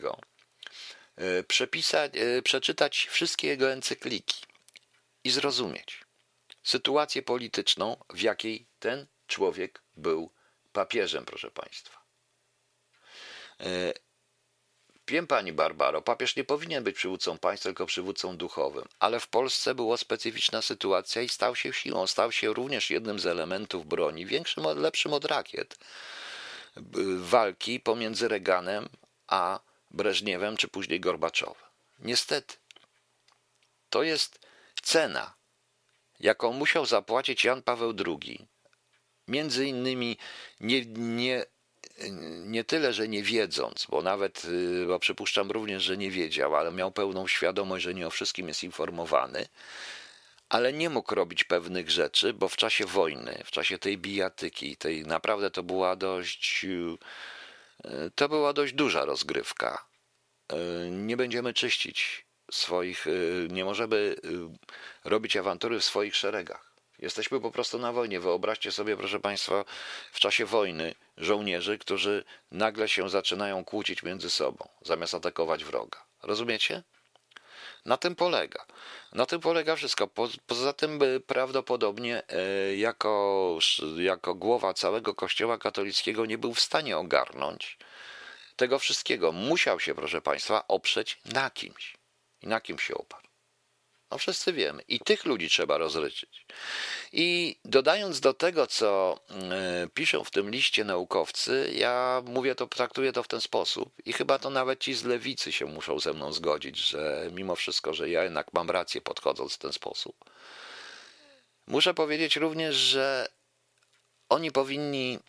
[1.15, 4.41] e, przepisać, e, przeczytać wszystkie jego encykliki
[5.23, 6.06] i zrozumieć
[6.67, 10.31] sytuację polityczną, w jakiej ten człowiek był
[10.73, 12.01] papieżem, proszę Państwa.
[13.59, 13.93] E,
[15.07, 19.75] wiem pani Barbaro, papież nie powinien być przywódcą państwa, tylko przywódcą duchowym, ale w Polsce
[19.75, 24.63] była specyficzna sytuacja i stał się siłą, stał się również jednym z elementów broni, większym,
[24.63, 25.77] lepszym od rakiet,
[27.17, 28.89] walki pomiędzy Reganem
[29.27, 29.59] a
[29.91, 31.69] Breżniewem, czy później Gorbaczowem.
[31.99, 32.55] Niestety,
[33.89, 34.39] to jest
[34.81, 35.36] cena
[36.19, 38.47] jaką musiał zapłacić Jan Paweł II.
[39.27, 40.17] Między innymi
[40.59, 41.45] nie, nie,
[42.45, 46.71] nie tyle, że nie wiedząc, bo nawet, y, bo przypuszczam również, że nie wiedział, ale
[46.71, 49.47] miał pełną świadomość, że nie o wszystkim jest informowany,
[50.49, 55.03] ale nie mógł robić pewnych rzeczy, bo w czasie wojny, w czasie tej bijatyki, tej
[55.03, 59.85] naprawdę to była dość, y, to była dość duża rozgrywka.
[60.53, 64.19] Y, nie będziemy czyścić swoich, y, nie możemy y,
[65.03, 66.71] robić awantury w swoich szeregach.
[66.99, 68.19] Jesteśmy po prostu na wojnie.
[68.19, 69.65] Wyobraźcie sobie, proszę Państwa,
[70.11, 75.99] w czasie wojny żołnierzy, którzy nagle się zaczynają kłócić między sobą, zamiast atakować wroga.
[76.23, 76.83] Rozumiecie?
[77.85, 78.65] Na tym polega.
[79.13, 80.07] Na tym polega wszystko.
[80.47, 83.59] Poza tym prawdopodobnie e, jako,
[83.97, 87.77] jako głowa całego Kościoła katolickiego nie był w stanie ogarnąć
[88.55, 89.31] tego wszystkiego.
[89.31, 91.96] Musiał się, proszę Państwa, oprzeć na kimś.
[92.41, 93.27] I na kim się oparł?
[94.11, 94.83] No wszyscy wiemy.
[94.87, 96.45] I tych ludzi trzeba rozryczyć.
[97.11, 99.19] I dodając do tego, co
[99.85, 103.93] y, piszą w tym liście naukowcy, ja mówię to, traktuję to w ten sposób.
[104.05, 107.93] I chyba to nawet ci z lewicy się muszą ze mną zgodzić, że mimo wszystko,
[107.93, 110.15] że ja jednak mam rację podchodząc w ten sposób.
[111.67, 113.27] Muszę powiedzieć również, że
[114.29, 115.19] oni powinni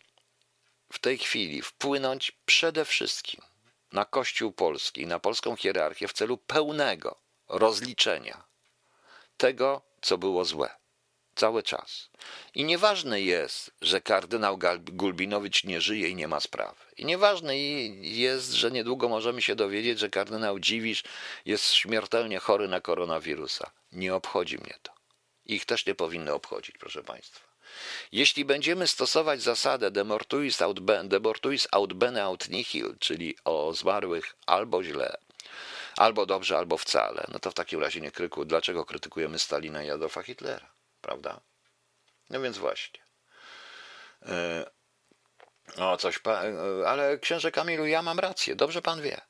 [0.93, 3.48] w tej chwili wpłynąć przede wszystkim
[3.93, 8.43] na Kościół Polski, na polską hierarchię w celu pełnego rozliczenia
[9.37, 10.69] tego, co było złe,
[11.35, 12.09] cały czas.
[12.53, 16.79] I nieważne jest, że kardynał Gulbinowicz nie żyje i nie ma sprawy.
[16.97, 17.57] I nieważne
[18.01, 21.03] jest, że niedługo możemy się dowiedzieć, że kardynał Dziwisz
[21.45, 23.71] jest śmiertelnie chory na koronawirusa.
[23.91, 24.91] Nie obchodzi mnie to.
[25.45, 27.48] Ich też nie powinno obchodzić, proszę Państwa.
[28.11, 34.83] Jeśli będziemy stosować zasadę demortuis aut, demortuis aut bene aut nihil, czyli o zmarłych albo
[34.83, 35.17] źle,
[35.97, 39.89] albo dobrze, albo wcale, no to w takim razie nie kryku, dlaczego krytykujemy Stalina i
[39.89, 40.69] Adolfa Hitlera,
[41.01, 41.39] prawda?
[42.29, 42.99] No więc właśnie.
[44.25, 44.65] E,
[45.77, 49.21] o, coś, e, ale księże Kamilu, ja mam rację, dobrze pan wie.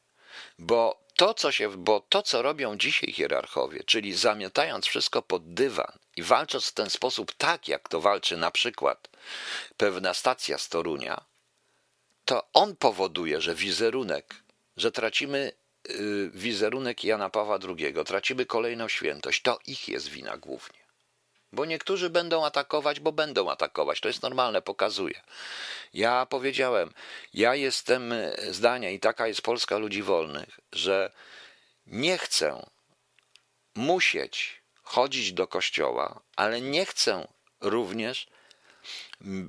[0.60, 5.92] Bo to, co się, bo to, co robią dzisiaj hierarchowie, czyli zamiatając wszystko pod dywan
[6.16, 9.10] i walcząc w ten sposób tak, jak to walczy na przykład
[9.78, 11.26] pewna stacja z Torunia,
[12.26, 14.36] to on powoduje, że wizerunek,
[14.78, 15.52] że tracimy
[15.90, 19.42] y, wizerunek Jana Pawła II, tracimy kolejną świętość.
[19.42, 20.80] To ich jest wina głównie.
[21.52, 24.02] Bo niektórzy będą atakować, bo będą atakować.
[24.02, 25.22] To jest normalne, pokazuje.
[25.94, 26.94] Ja powiedziałem,
[27.34, 28.14] ja jestem
[28.50, 31.12] zdania i taka jest Polska ludzi wolnych, że
[31.88, 32.66] nie chcę
[33.76, 37.28] musieć chodzić do kościoła, ale nie chcę
[37.62, 38.28] również,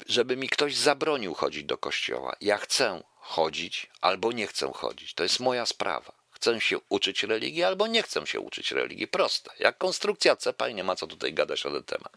[0.07, 2.37] żeby mi ktoś zabronił chodzić do kościoła.
[2.41, 5.15] Ja chcę chodzić albo nie chcę chodzić.
[5.15, 6.20] To jest moja sprawa.
[6.41, 9.09] Chcę się uczyć religii albo nie chcę się uczyć religii.
[9.09, 9.51] Proste.
[9.59, 12.13] Jak konstrukcja cepa i nie ma co tutaj gadać na ten temat.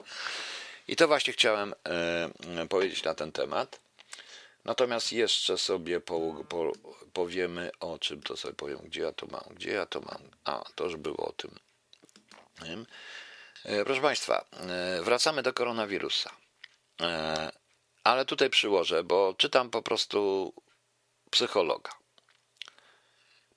[0.87, 3.79] I to właśnie chciałem e, powiedzieć na ten temat.
[4.65, 6.71] Natomiast jeszcze sobie po, po,
[7.13, 10.21] powiemy o czym to sobie powiem, gdzie ja to mam, gdzie ja to mam.
[10.43, 11.59] A, to już było o tym.
[13.65, 16.31] E, proszę Państwa, e, wracamy do koronawirusa.
[18.03, 20.53] Ale tutaj przyłożę, bo czytam po prostu
[21.29, 22.02] psychologa.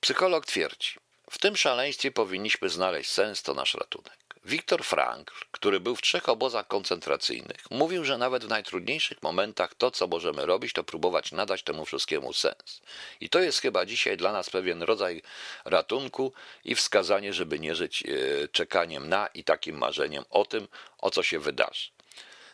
[0.00, 0.94] Psycholog twierdzi,
[1.30, 4.26] w tym szaleństwie powinniśmy znaleźć sens, to nasz ratunek.
[4.44, 9.90] Viktor Frankl, który był w trzech obozach koncentracyjnych, mówił, że nawet w najtrudniejszych momentach to,
[9.90, 12.80] co możemy robić, to próbować nadać temu wszystkiemu sens.
[13.20, 15.22] I to jest chyba dzisiaj dla nas pewien rodzaj
[15.64, 16.32] ratunku
[16.64, 20.68] i wskazanie, żeby nie żyć e, czekaniem na i takim marzeniem o tym,
[20.98, 21.90] o co się wydarzy.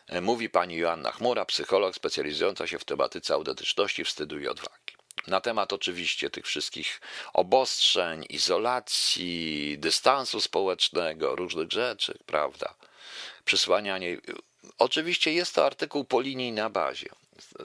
[0.07, 5.41] E, mówi pani Joanna Chmura, psycholog specjalizująca się w tematyce autentyczności, wstydu i odwagi na
[5.41, 7.01] temat oczywiście tych wszystkich
[7.33, 12.73] obostrzeń, izolacji, dystansu społecznego, różnych rzeczy, prawda?
[13.45, 14.17] Przysłanianie.
[14.79, 17.09] Oczywiście jest to artykuł po linii na bazie,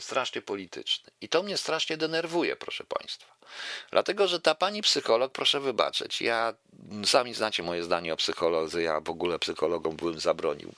[0.00, 1.10] strasznie polityczny.
[1.20, 3.38] I to mnie strasznie denerwuje, proszę Państwa.
[3.90, 6.54] Dlatego, że ta pani psycholog, proszę wybaczyć, ja
[7.04, 10.72] sami znacie moje zdanie o psycholodze, ja w ogóle psychologom bym zabronił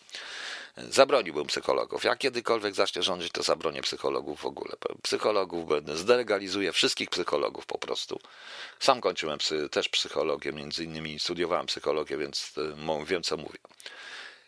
[0.88, 2.04] Zabroniłbym psychologów.
[2.04, 4.72] Jak kiedykolwiek zacznie rządzić, to zabronię psychologów w ogóle.
[5.02, 8.20] Psychologów będę, zdelegalizuję wszystkich psychologów po prostu.
[8.80, 13.58] Sam kończyłem psy, też psychologię, między innymi studiowałem psychologię, więc e, wiem, co mówię.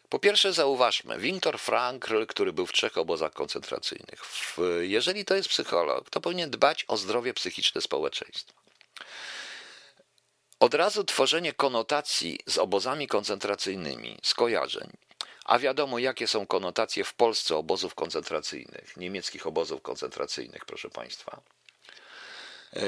[0.08, 4.22] Po pierwsze, zauważmy, Viktor Frankl, który był w trzech obozach koncentracyjnych.
[4.80, 8.62] Jeżeli to jest psycholog, to powinien dbać o zdrowie psychiczne społeczeństwa.
[10.60, 14.90] Od razu tworzenie konotacji z obozami koncentracyjnymi, skojarzeń,
[15.44, 21.42] a wiadomo, jakie są konotacje w Polsce obozów koncentracyjnych, niemieckich obozów koncentracyjnych, proszę Państwa.
[22.76, 22.80] E,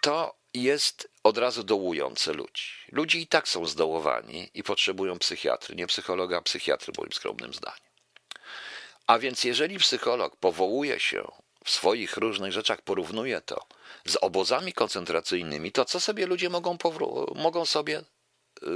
[0.00, 2.64] to jest od razu dołujące ludzi.
[2.92, 7.88] Ludzie i tak są zdołowani i potrzebują psychiatry, nie psychologa, a psychiatry, moim skromnym zdaniem.
[9.06, 11.32] A więc, jeżeli psycholog powołuje się
[11.64, 13.66] w swoich różnych rzeczach, porównuje to
[14.04, 16.78] z obozami koncentracyjnymi, to co sobie ludzie mogą,
[17.34, 18.02] mogą sobie,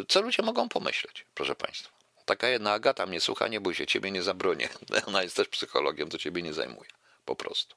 [0.09, 1.92] co ludzie mogą pomyśleć, proszę Państwa?
[2.25, 4.69] Taka jedna Agata mnie słucha, nie bój się, ciebie nie zabronię.
[5.07, 6.91] Ona jest też psychologiem, to ciebie nie zajmuje.
[7.25, 7.77] Po prostu.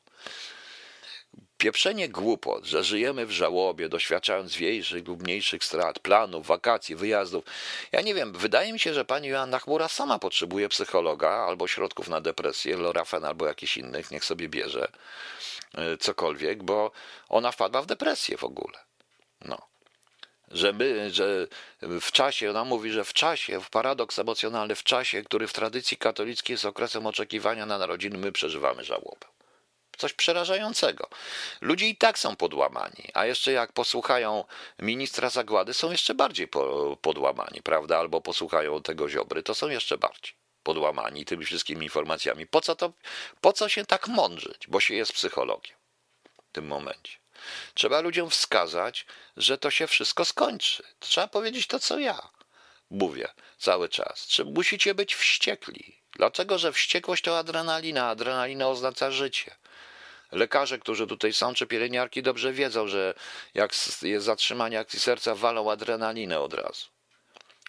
[1.57, 7.45] Pieprzenie głupot, że żyjemy w żałobie, doświadczając większych lub mniejszych strat, planów, wakacji, wyjazdów.
[7.91, 12.07] Ja nie wiem, wydaje mi się, że pani Joanna Chmura sama potrzebuje psychologa albo środków
[12.07, 14.91] na depresję, lorafen albo jakichś innych, niech sobie bierze
[15.73, 16.91] e, cokolwiek, bo
[17.29, 18.77] ona wpadła w depresję w ogóle.
[19.41, 19.74] No
[20.55, 21.47] że my, że
[21.81, 25.97] w czasie, ona mówi, że w czasie, w paradoks emocjonalny, w czasie, który w tradycji
[25.97, 29.27] katolickiej jest okresem oczekiwania na narodziny, my przeżywamy żałobę.
[29.97, 31.09] Coś przerażającego.
[31.61, 34.43] Ludzie i tak są podłamani, a jeszcze jak posłuchają
[34.79, 36.47] ministra Zagłady, są jeszcze bardziej
[37.01, 37.99] podłamani, prawda?
[37.99, 40.33] Albo posłuchają tego Ziobry, to są jeszcze bardziej
[40.63, 42.47] podłamani tymi wszystkimi informacjami.
[42.47, 42.93] Po co to,
[43.41, 44.67] po co się tak mądrzyć?
[44.67, 45.77] Bo się jest psychologiem
[46.49, 47.24] w tym momencie.
[47.73, 49.05] Trzeba ludziom wskazać,
[49.37, 50.83] że to się wszystko skończy.
[50.99, 52.29] Trzeba powiedzieć to, co ja
[52.89, 53.27] mówię
[53.57, 54.27] cały czas.
[54.45, 56.01] Musicie być wściekli.
[56.15, 58.07] Dlatego, że wściekłość to adrenalina.
[58.09, 59.55] Adrenalina oznacza życie.
[60.31, 63.13] Lekarze, którzy tutaj są, czy pielęgniarki dobrze wiedzą, że
[63.53, 63.71] jak
[64.01, 66.85] jest zatrzymanie akcji serca, walą adrenalinę od razu.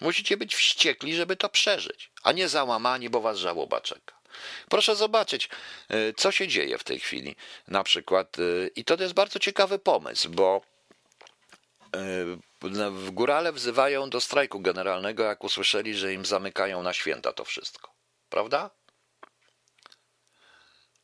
[0.01, 4.16] Musicie być wściekli, żeby to przeżyć, a nie załamani, bo was żałoba czeka.
[4.69, 5.49] Proszę zobaczyć,
[5.89, 7.37] e, co się dzieje w tej chwili.
[7.69, 10.61] Na przykład, e, i to jest bardzo ciekawy pomysł, bo
[11.93, 17.45] e, w górale wzywają do strajku generalnego, jak usłyszeli, że im zamykają na święta to
[17.45, 17.93] wszystko.
[18.31, 18.71] Prawda?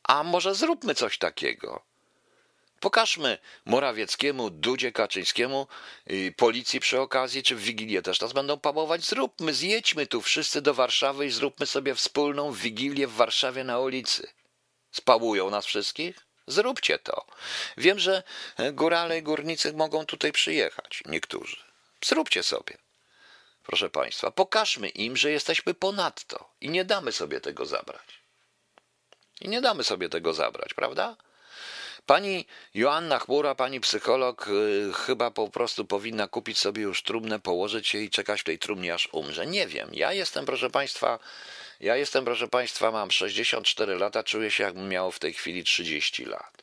[0.03, 1.92] A może zróbmy coś takiego.
[2.83, 5.67] Pokażmy Morawieckiemu, Dudzie Kaczyńskiemu,
[6.37, 9.05] policji przy okazji, czy w Wigilię też nas będą pamować.
[9.05, 14.29] Zróbmy, zjedźmy tu wszyscy do Warszawy i zróbmy sobie wspólną Wigilię w Warszawie na ulicy.
[14.93, 16.27] Spałują nas wszystkich?
[16.47, 17.27] Zróbcie to.
[17.77, 18.23] Wiem, że
[18.73, 21.57] górale i górnicy mogą tutaj przyjechać, niektórzy.
[22.05, 22.79] Zróbcie sobie.
[23.63, 28.23] Proszę Państwa, pokażmy im, że jesteśmy ponadto i nie damy sobie tego zabrać.
[29.41, 31.17] I nie damy sobie tego zabrać, prawda?
[32.07, 37.89] Pani Joanna Chmura, pani psycholog, y, chyba po prostu powinna kupić sobie już trumnę, położyć
[37.89, 39.47] się i czekać w tej trumnie aż umrze.
[39.47, 39.91] Nie wiem.
[39.93, 41.19] Ja jestem, proszę państwa,
[41.81, 46.25] ja jestem, proszę państwa, mam 64 lata, czuję się jakbym miał w tej chwili 30
[46.25, 46.63] lat.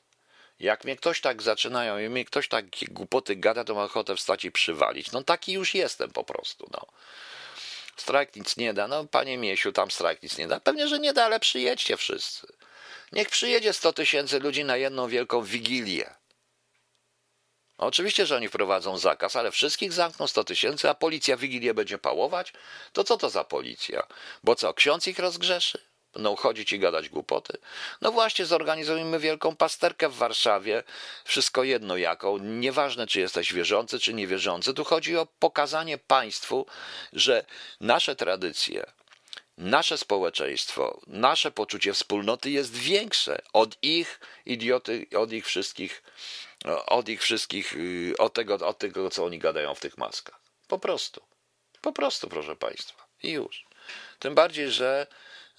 [0.60, 4.46] Jak mnie ktoś tak zaczynają i mnie ktoś takie głupoty gada, to mam ochotę wstać
[4.46, 5.12] i przywalić.
[5.12, 6.86] No taki już jestem po prostu, no.
[7.96, 8.88] Strajk nic nie da.
[8.88, 10.60] No, panie Miesiu, tam strajk nic nie da.
[10.60, 12.48] Pewnie, że nie da, ale przyjedźcie wszyscy.
[13.12, 16.14] Niech przyjedzie 100 tysięcy ludzi na jedną wielką wigilię.
[17.78, 22.54] Oczywiście, że oni wprowadzą zakaz, ale wszystkich zamkną 100 tysięcy, a policja wigilię będzie pałować?
[22.94, 24.04] To co to za policja?
[24.44, 25.90] Bo co, ksiądz ich rozgrzeszy?
[26.14, 27.58] Będą chodzić i gadać głupoty?
[28.02, 30.84] No właśnie, zorganizujemy wielką pasterkę w Warszawie.
[31.26, 32.38] Wszystko jedno jaką.
[32.38, 34.74] Nieważne, czy jesteś wierzący, czy niewierzący.
[34.74, 36.66] Tu chodzi o pokazanie państwu,
[37.14, 37.46] że
[37.82, 38.86] nasze tradycje,
[39.60, 46.04] nasze społeczeństwo, nasze poczucie wspólnoty jest większe od ich idioty, od ich wszystkich,
[46.88, 50.40] od ich wszystkich, y, od tego, od tego, co oni gadają w tych maskach.
[50.68, 51.22] Po prostu.
[51.82, 53.08] Po prostu, proszę Państwa.
[53.24, 53.66] I już.
[54.20, 55.08] Tym bardziej, że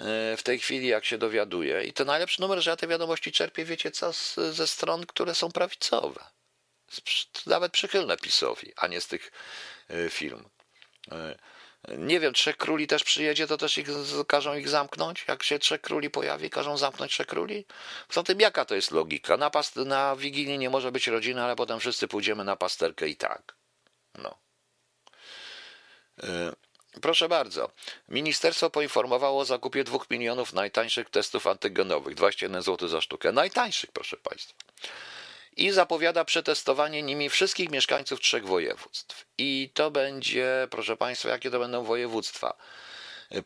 [0.01, 3.33] y, w tej chwili, jak się dowiaduję, i to najlepszy numer, że ja te wiadomości
[3.33, 6.25] czerpię, wiecie co, z, ze stron, które są prawicowe.
[7.47, 9.33] Nawet przychylne PiSowi, a nie z tych
[9.91, 10.45] y, firm.
[11.89, 13.89] Nie wiem, Trzech Króli też przyjedzie, to też ich,
[14.29, 15.25] każą ich zamknąć?
[15.29, 17.67] Jak się Trzech Króli pojawi, każą zamknąć Trzech Króli?
[18.09, 19.37] Poza tym, jaka to jest logika?
[19.37, 23.17] Na, past- na Wigilię nie może być rodzina, ale potem wszyscy pójdziemy na pasterkę i
[23.17, 23.55] tak.
[24.15, 24.39] No.
[26.23, 26.53] Yy.
[27.03, 27.71] Proszę bardzo.
[28.09, 32.15] Ministerstwo poinformowało o zakupie dwóch milionów najtańszych testów antygenowych.
[32.15, 33.33] 21 zł za sztukę.
[33.33, 34.55] Najtańszych, proszę Państwa
[35.57, 39.27] i zapowiada przetestowanie nimi wszystkich mieszkańców trzech województw.
[39.39, 42.57] I to będzie, proszę Państwa, jakie to będą województwa?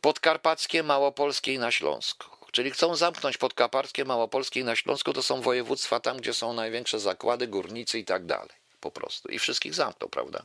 [0.01, 2.27] Podkarpackie, Małopolskie i na Śląsku.
[2.53, 5.13] Czyli chcą zamknąć Podkarpackie, Małopolskie i na Śląsku.
[5.13, 8.57] To są województwa tam, gdzie są największe zakłady, górnicy i tak dalej.
[8.81, 9.29] Po prostu.
[9.29, 10.45] I wszystkich zamkną, prawda?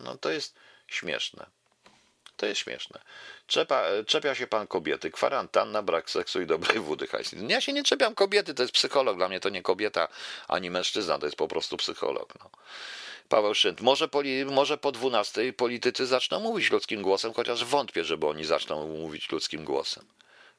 [0.00, 0.54] No to jest
[0.86, 1.46] śmieszne.
[2.38, 3.00] To jest śmieszne.
[3.46, 7.08] Czepa, czepia się pan kobiety, kwarantanna, brak seksu i dobrej wody.
[7.48, 9.16] Ja się nie czepiam kobiety, to jest psycholog.
[9.16, 10.08] Dla mnie to nie kobieta
[10.48, 12.34] ani mężczyzna, to jest po prostu psycholog.
[12.40, 12.50] No.
[13.28, 13.80] Paweł Szynt.
[13.80, 18.88] Może, poli, może po 12 politycy zaczną mówić ludzkim głosem, chociaż wątpię, żeby oni zaczną
[18.88, 20.04] mówić ludzkim głosem.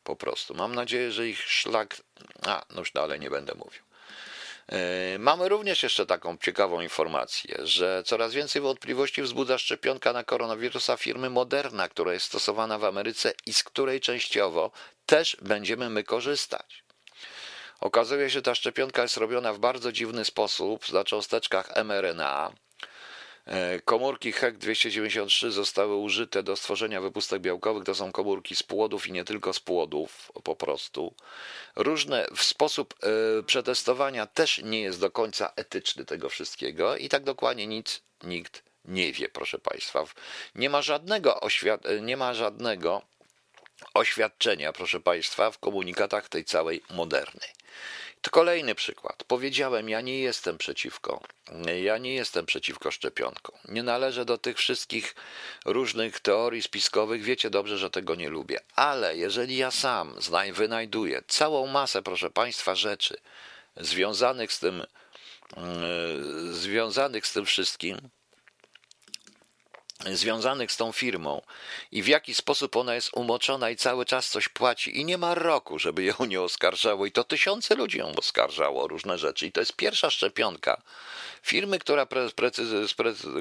[0.04, 0.56] Po prostu.
[0.56, 1.98] Mam nadzieję, że ich szlak.
[2.46, 3.82] A, no już dalej nie będę mówił.
[4.72, 10.98] E, mamy również jeszcze taką ciekawą informację, że coraz więcej wątpliwości wzbudza szczepionka na koronawirusa
[10.98, 14.72] firmy Moderna, która jest stosowana w Ameryce i z której częściowo
[15.06, 16.84] też będziemy my korzystać.
[17.80, 22.52] Okazuje się, że ta szczepionka jest robiona w bardzo dziwny sposób na cząsteczkach mRNA,
[23.86, 27.84] komórki HEC 293 zostały użyte do stworzenia wypustek białkowych.
[27.84, 31.14] To są komórki z płodów i nie tylko z płodów, po prostu.
[31.76, 32.96] Różne sposób
[33.40, 38.64] e, przetestowania też nie jest do końca etyczny tego wszystkiego i tak dokładnie nic nikt
[38.86, 40.06] nie wie, proszę Państwa.
[40.56, 43.02] Nie ma żadnego, oświad- e, nie ma żadnego
[43.94, 47.50] oświadczenia, proszę Państwa, w komunikatach tej całej modernej.
[48.22, 49.24] To kolejny przykład.
[49.24, 51.22] Powiedziałem, ja nie jestem przeciwko.
[51.84, 53.56] Ja nie jestem przeciwko szczepionkom.
[53.68, 55.16] Nie należę do tych wszystkich
[55.66, 57.24] różnych teorii spiskowych.
[57.24, 58.60] Wiecie dobrze, że tego nie lubię.
[58.76, 60.16] Ale jeżeli ja sam
[60.54, 63.18] wynajduję całą masę, proszę Państwa, rzeczy
[63.78, 64.84] związanych z tym,
[65.58, 68.10] yy, związanych z tym wszystkim,
[70.06, 71.42] związanych z tą firmą
[71.92, 75.00] i w jaki sposób ona jest umoczona i cały czas coś płaci.
[75.00, 77.06] I nie ma roku, żeby ją nie oskarżało.
[77.06, 79.48] I to tysiące ludzi ją oskarżało o różne rzeczy.
[79.48, 80.82] I to jest pierwsza szczepionka
[81.44, 82.52] firmy, która, pre, pre,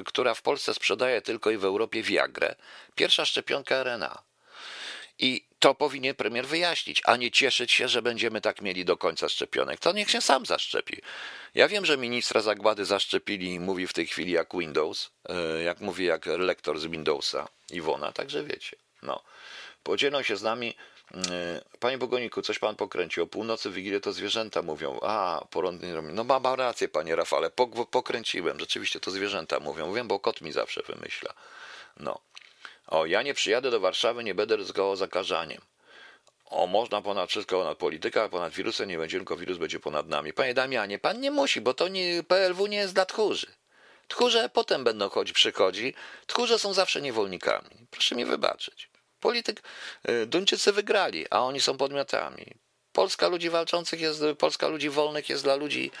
[0.05, 2.55] która w Polsce sprzedaje tylko i w Europie Viagrę,
[2.95, 4.21] pierwsza szczepionka RNA.
[5.19, 9.29] I to powinien premier wyjaśnić, a nie cieszyć się, że będziemy tak mieli do końca
[9.29, 9.79] szczepionek.
[9.79, 11.01] To niech się sam zaszczepi.
[11.55, 15.81] Ja wiem, że ministra Zagłady zaszczepili i mówi w tej chwili jak Windows, e, jak
[15.81, 18.77] mówi jak lektor z Windowsa Iwona, także wiecie.
[19.01, 19.23] No.
[19.83, 20.75] Podzielą się z nami
[21.13, 23.23] e, Panie Bogoniku, coś pan pokręcił.
[23.23, 24.99] O północy Wigilię to zwierzęta mówią.
[25.01, 26.09] A, porządnie robią.
[26.13, 27.51] No mam rację, panie Rafale,
[27.91, 28.59] pokręciłem.
[28.59, 29.93] Rzeczywiście to zwierzęta mówią.
[29.93, 31.33] Wiem, bo kot mi zawsze wymyśla.
[31.97, 32.19] No.
[32.89, 35.61] O, ja nie przyjadę do Warszawy, nie będę ryzykował zakażaniem.
[36.45, 40.33] O, można ponad wszystko, ponad politykę, ponad wirusem nie będzie, tylko wirus będzie ponad nami.
[40.33, 43.47] Panie Damianie, pan nie musi, bo to nie, PLW nie jest dla tchórzy.
[44.07, 45.93] Tchórze potem będą chodzić, przychodzi.
[46.27, 47.87] Tchórze są zawsze niewolnikami.
[47.91, 48.89] Proszę mi wybaczyć.
[49.19, 49.63] Polityk,
[50.09, 52.45] y, Duńczycy wygrali, a oni są podmiotami.
[52.93, 55.91] Polska ludzi walczących jest, Polska ludzi wolnych jest dla ludzi,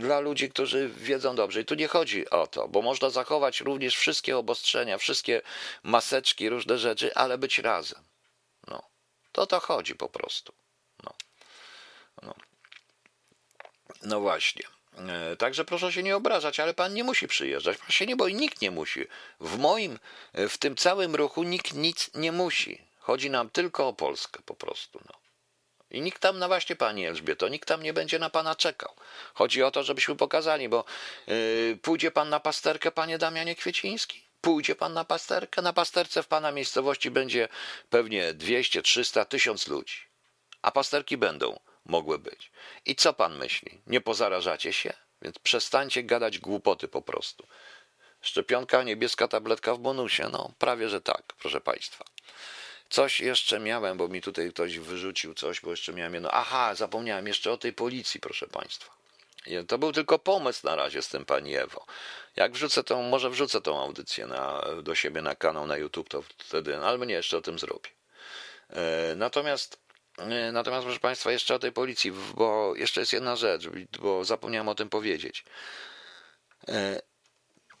[0.00, 1.60] dla ludzi, którzy wiedzą dobrze.
[1.60, 5.42] I tu nie chodzi o to, bo można zachować również wszystkie obostrzenia, wszystkie
[5.82, 8.02] maseczki, różne rzeczy, ale być razem.
[8.66, 8.82] No.
[9.32, 10.52] To to chodzi po prostu.
[11.04, 11.12] No,
[12.22, 12.34] no.
[14.02, 14.62] no właśnie.
[15.08, 17.78] E, także proszę się nie obrażać, ale pan nie musi przyjeżdżać.
[17.78, 19.04] Pan się nie boi, nikt nie musi.
[19.40, 19.98] W moim,
[20.32, 22.82] e, w tym całym ruchu nikt nic nie musi.
[22.98, 25.00] Chodzi nam tylko o Polskę po prostu.
[25.06, 25.27] No.
[25.90, 28.94] I nikt tam, no właśnie pani Elżbieto, nikt tam nie będzie na pana czekał.
[29.34, 30.84] Chodzi o to, żebyśmy pokazali, bo
[31.26, 34.22] yy, pójdzie pan na pasterkę, panie Damianie Kwieciński?
[34.40, 35.62] Pójdzie pan na pasterkę?
[35.62, 37.48] Na pasterce w pana miejscowości będzie
[37.90, 39.96] pewnie 200, 300, 1000 ludzi.
[40.62, 42.50] A pasterki będą mogły być.
[42.86, 43.80] I co pan myśli?
[43.86, 44.92] Nie pozarażacie się?
[45.22, 47.46] Więc przestańcie gadać głupoty po prostu.
[48.20, 50.28] Szczepionka, niebieska tabletka w bonusie.
[50.32, 52.04] No, prawie że tak, proszę państwa.
[52.90, 56.30] Coś jeszcze miałem, bo mi tutaj ktoś wyrzucił coś, bo jeszcze miałem jedno.
[56.32, 58.98] Aha, zapomniałem jeszcze o tej policji, proszę państwa.
[59.68, 61.86] To był tylko pomysł na razie z tym pani Ewo.
[62.36, 66.22] Jak wrzucę tą, może wrzucę tą audycję na, do siebie na kanał na YouTube, to
[66.38, 67.90] wtedy, no, albo nie, jeszcze o tym zrobię.
[68.70, 69.78] E, natomiast,
[70.18, 73.68] e, natomiast proszę Państwa, jeszcze o tej policji, bo jeszcze jest jedna rzecz,
[74.00, 75.44] bo zapomniałem o tym powiedzieć.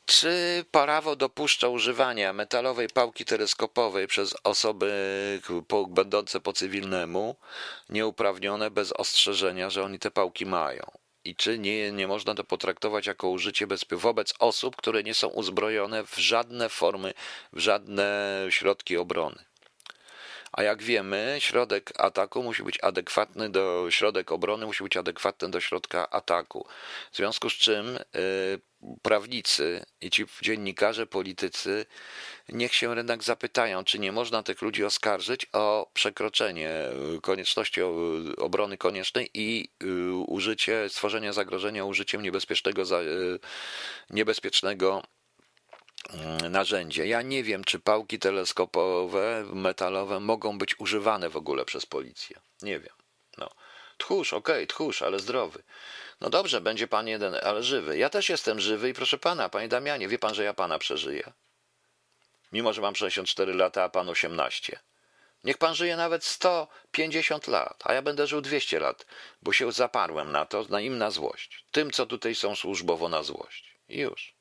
[0.08, 5.40] Czy prawo dopuszcza używania metalowej pałki teleskopowej przez osoby
[5.88, 7.36] będące po cywilnemu
[7.88, 10.82] nieuprawnione bez ostrzeżenia, że oni te pałki mają?
[11.24, 15.28] i czy nie, nie można to potraktować jako użycie bezpieczne wobec osób, które nie są
[15.28, 17.14] uzbrojone w żadne formy,
[17.52, 19.44] w żadne środki obrony.
[20.52, 25.60] A jak wiemy, środek ataku musi być adekwatny do, środek obrony musi być adekwatny do
[25.60, 26.66] środka ataku.
[27.12, 28.60] W związku z czym y,
[29.02, 31.86] prawnicy i ci dziennikarze, politycy
[32.48, 36.70] niech się jednak zapytają, czy nie można tych ludzi oskarżyć o przekroczenie
[37.22, 37.80] konieczności
[38.38, 43.38] obrony koniecznej i y, użycie, stworzenie zagrożenia użyciem niebezpiecznego, y,
[44.10, 45.02] niebezpiecznego
[46.50, 47.06] narzędzie.
[47.06, 52.40] Ja nie wiem, czy pałki teleskopowe, metalowe mogą być używane w ogóle przez policję.
[52.62, 52.94] Nie wiem.
[53.38, 53.50] No.
[53.98, 55.62] Tchórz, okej, okay, tchórz, ale zdrowy.
[56.20, 57.98] No dobrze, będzie pan jeden, ale żywy.
[57.98, 61.32] Ja też jestem żywy i proszę pana, panie Damianie, wie pan, że ja pana przeżyję?
[62.52, 64.78] Mimo, że mam 64 lata, a pan 18.
[65.44, 69.06] Niech pan żyje nawet 150 lat, a ja będę żył 200 lat,
[69.42, 71.64] bo się zaparłem na to, na im na złość.
[71.70, 73.74] Tym, co tutaj są służbowo na złość.
[73.88, 74.37] I już.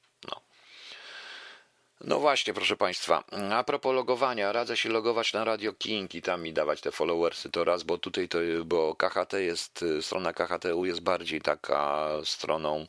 [2.02, 2.20] No.
[2.20, 6.54] Właśnie, proszę Państwa, a propos logowania, radzę się logować na Radio King i tam mi
[6.54, 11.42] dawać te followersy to raz, bo tutaj to, bo KHT jest, strona KHTU jest bardziej
[11.42, 12.88] taka stroną,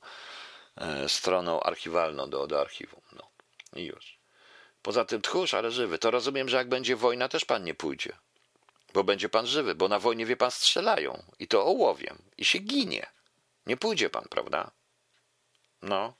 [0.76, 3.00] e, stroną archiwalną do, do archiwum.
[3.16, 3.28] No
[3.76, 4.18] i już.
[4.82, 5.98] Poza tym tchórz, ale żywy.
[5.98, 8.12] To rozumiem, że jak będzie wojna, też pan nie pójdzie.
[8.94, 11.22] Bo będzie pan żywy, bo na wojnie, wie pan, strzelają.
[11.38, 12.18] I to ołowiem.
[12.38, 13.06] I się ginie.
[13.66, 14.70] Nie pójdzie pan, prawda?
[15.82, 16.14] No.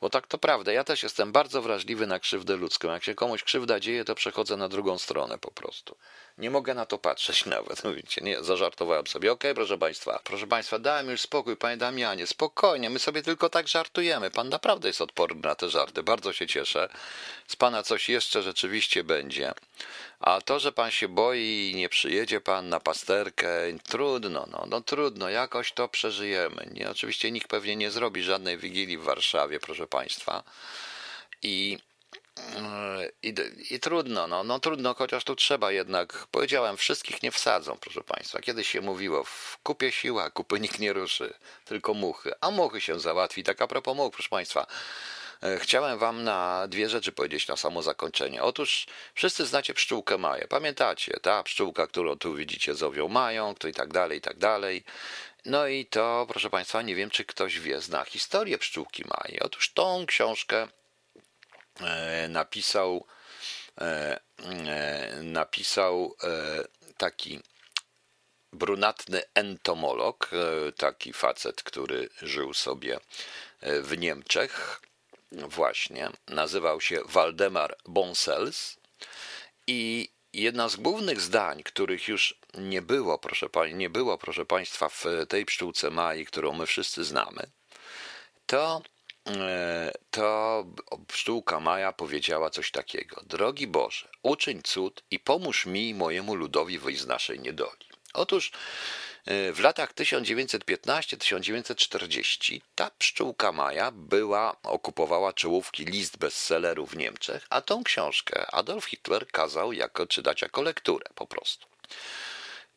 [0.00, 2.88] Bo tak to prawda, ja też jestem bardzo wrażliwy na krzywdę ludzką.
[2.88, 5.96] Jak się komuś krzywda dzieje, to przechodzę na drugą stronę po prostu.
[6.38, 7.82] Nie mogę na to patrzeć nawet.
[7.94, 9.32] Widzicie, nie, zażartowałem sobie.
[9.32, 10.20] Okej, okay, proszę Państwa.
[10.24, 12.26] Proszę Państwa, dałem już spokój, Panie Damianie.
[12.26, 14.30] Spokojnie, my sobie tylko tak żartujemy.
[14.30, 16.02] Pan naprawdę jest odporny na te żarty.
[16.02, 16.88] Bardzo się cieszę.
[17.46, 19.52] Z Pana coś jeszcze rzeczywiście będzie.
[20.20, 23.48] A to, że Pan się boi i nie przyjedzie Pan na pasterkę,
[23.88, 26.68] trudno, no, no trudno, jakoś to przeżyjemy.
[26.72, 30.42] Nie, oczywiście nikt pewnie nie zrobi żadnej wigilii w Warszawie, proszę Państwa.
[31.42, 31.78] I
[33.22, 33.34] i,
[33.70, 38.40] I, trudno, no, no trudno, chociaż tu trzeba jednak, powiedziałem, wszystkich nie wsadzą, proszę Państwa.
[38.40, 41.34] Kiedyś się mówiło, w kupie siła, kupy nikt nie ruszy,
[41.64, 43.42] tylko muchy, a muchy się załatwi.
[43.44, 44.66] Tak a propos much, proszę Państwa,
[45.42, 48.42] e, chciałem Wam na dwie rzeczy powiedzieć na samo zakończenie.
[48.42, 53.72] Otóż wszyscy znacie pszczółkę Maję, pamiętacie, ta pszczółka, którą tu widzicie zowią Mają, to i
[53.72, 54.84] tak dalej, i tak dalej.
[55.44, 59.40] No i to, proszę Państwa, nie wiem, czy ktoś wie, zna historię pszczółki Maji.
[59.40, 60.77] Otóż tą książkę E,
[62.28, 63.06] napisał
[63.80, 66.16] e, e, napisał
[66.96, 67.40] taki
[68.52, 73.00] brunatny entomolog, e, taki facet, który żył sobie
[73.60, 74.80] e, w Niemczech,
[75.32, 78.76] właśnie, nazywał się Waldemar Bonsels.
[79.66, 85.04] I jedna z głównych zdań, których już nie było, proszę, nie było, proszę Państwa, w
[85.28, 87.50] tej pszczółce Mai, którą my wszyscy znamy,
[88.46, 88.97] to, e,
[90.10, 90.64] to
[91.08, 93.22] pszczółka Maja powiedziała coś takiego.
[93.26, 97.88] Drogi Boże, uczyń cud i pomóż mi mojemu ludowi wyjść z naszej niedoli.
[98.14, 98.52] Otóż
[99.26, 107.60] e, w latach 1915-1940 ta pszczółka Maja była, okupowała czołówki list bestsellerów w Niemczech, a
[107.60, 111.66] tą książkę Adolf Hitler kazał jako, czytać jako lekturę po prostu.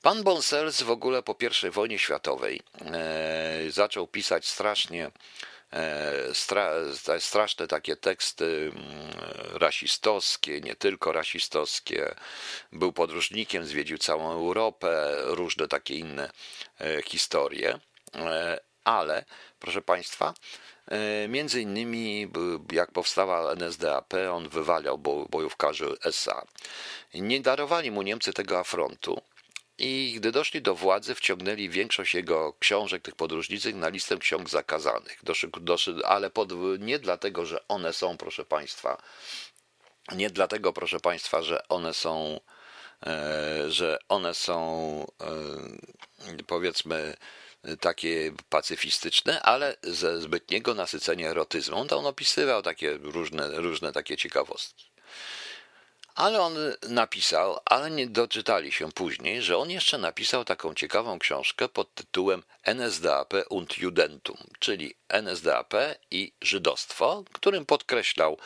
[0.02, 1.36] Pan Bonsels w ogóle po
[1.68, 5.12] I wojnie światowej e, zaczął pisać strasznie E,
[6.34, 6.72] stra,
[7.20, 8.86] straszne takie teksty mm,
[9.54, 12.16] rasistowskie, nie tylko rasistowskie.
[12.72, 16.32] Był podróżnikiem, zwiedził całą Europę, różne takie inne
[16.80, 17.80] e, historie,
[18.16, 19.26] e, ale
[19.60, 20.34] proszę Państwa,
[21.30, 22.32] Między innymi,
[22.72, 24.98] jak powstała NSDAP, on wywaliał
[25.30, 26.46] bojówkarzy SA.
[27.14, 29.22] Nie darowali mu Niemcy tego afrontu,
[29.82, 35.20] i gdy doszli do władzy, wciągnęli większość jego książek, tych podróżniczych, na listę ksiąg zakazanych.
[35.24, 39.02] Doszy, doszy, ale pod, nie dlatego, że one są, proszę Państwa,
[40.12, 42.40] nie dlatego, proszę Państwa, że one są,
[43.06, 44.58] e, że one są,
[45.22, 47.18] e, powiedzmy,
[47.80, 51.88] takie pacyfistyczne, ale ze zbytniego nasycenia erotyzmem.
[51.92, 54.92] On opisywał takie różne, różne takie ciekawostki.
[56.16, 56.56] Ale on
[56.90, 62.44] napisał, ale nie doczytali się później, że on jeszcze napisał taką ciekawą książkę pod tytułem
[62.64, 65.74] NSDAP und Judentum, czyli NSDAP
[66.12, 68.38] i żydostwo, którym podkreślał,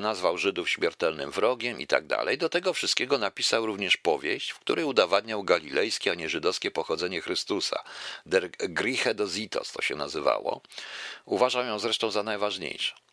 [0.00, 2.38] nazwał Żydów śmiertelnym wrogiem i tak dalej.
[2.38, 7.84] Do tego wszystkiego napisał również powieść, w której udowadniał galilejskie, a nie żydowskie pochodzenie Chrystusa.
[8.26, 10.60] Der Grieche Dositos to się nazywało.
[11.24, 13.05] Uważam ją zresztą za najważniejszą.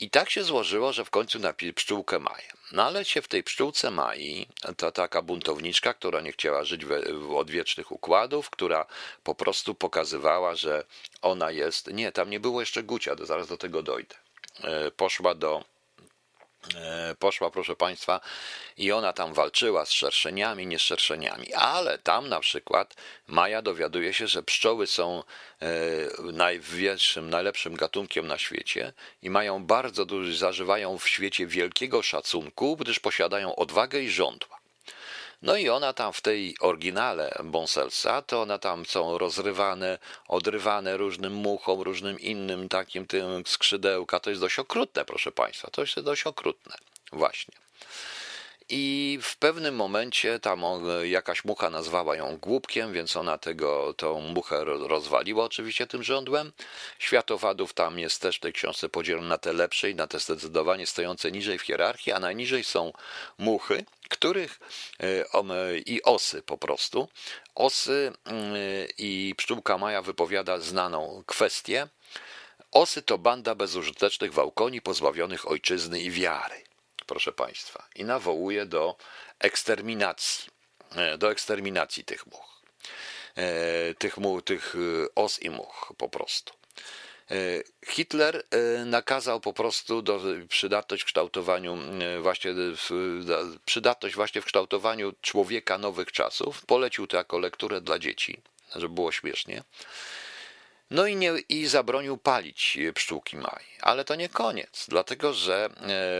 [0.00, 2.52] I tak się złożyło, że w końcu napisał pszczółkę Maję.
[2.72, 4.46] No ale się w tej pszczółce Mai,
[4.76, 8.86] to taka buntowniczka, która nie chciała żyć w odwiecznych układów, która
[9.24, 10.84] po prostu pokazywała, że
[11.22, 11.92] ona jest.
[11.92, 14.14] Nie, tam nie było jeszcze Gucia, zaraz do tego dojdę.
[14.64, 15.64] E, poszła do
[17.18, 18.20] poszła, proszę Państwa,
[18.76, 22.94] i ona tam walczyła z szerszeniami, nie z szerszeniami, ale tam na przykład
[23.26, 25.22] Maja dowiaduje się, że pszczoły są
[25.62, 25.66] e,
[26.32, 28.92] najwyższym, najlepszym gatunkiem na świecie
[29.22, 34.59] i mają bardzo duży, zażywają w świecie wielkiego szacunku, gdyż posiadają odwagę i żądła.
[35.42, 41.32] No i ona tam w tej oryginale Bonselsa, to one tam są rozrywane, odrywane różnym
[41.32, 44.20] muchom, różnym innym takim tym skrzydełka.
[44.20, 45.70] To jest dość okrutne, proszę Państwa.
[45.70, 46.76] To jest dość okrutne.
[47.12, 47.54] Właśnie.
[48.72, 50.62] I w pewnym momencie tam
[51.02, 56.52] jakaś mucha nazwała ją głupkiem, więc ona tego, tą muchę rozwaliła oczywiście tym żądłem.
[56.98, 60.86] Światowadów tam jest też w tej książce podzielony na te lepsze i na te zdecydowanie
[60.86, 62.92] stojące niżej w hierarchii, a najniżej są
[63.38, 64.60] muchy, których
[65.00, 67.08] e, i osy po prostu.
[67.54, 68.54] Osy mm,
[68.98, 71.88] i pszczółka Maja wypowiada znaną kwestię.
[72.72, 76.69] Osy to banda bezużytecznych wałkoni pozbawionych ojczyzny i wiary
[77.10, 78.96] proszę Państwa, i nawołuje do
[79.38, 80.50] eksterminacji,
[80.96, 82.62] e, do eksterminacji tych much,
[83.36, 86.52] e, tych, tych e, os i much po prostu.
[87.86, 88.44] Hitler
[88.86, 91.78] nakazał po prostu do, przydatność w kształtowaniu
[92.22, 92.54] właśnie
[93.64, 96.66] przydatność właśnie w kształtowaniu człowieka nowych czasów.
[96.66, 98.40] Polecił to jako lekturę dla dzieci,
[98.76, 99.62] żeby było śmiesznie.
[100.90, 103.64] No i, nie, i zabronił palić pszczółki maj.
[103.80, 105.70] Ale to nie koniec, dlatego że e,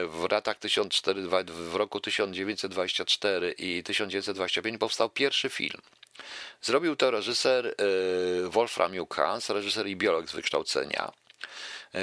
[0.07, 1.13] w latach 1400,
[1.45, 5.81] w roku 1924 i 1925 powstał pierwszy film.
[6.63, 7.73] Zrobił to reżyser e,
[8.49, 11.13] Wolfram Jukans, reżyser i biolog z wykształcenia.
[11.95, 12.01] E,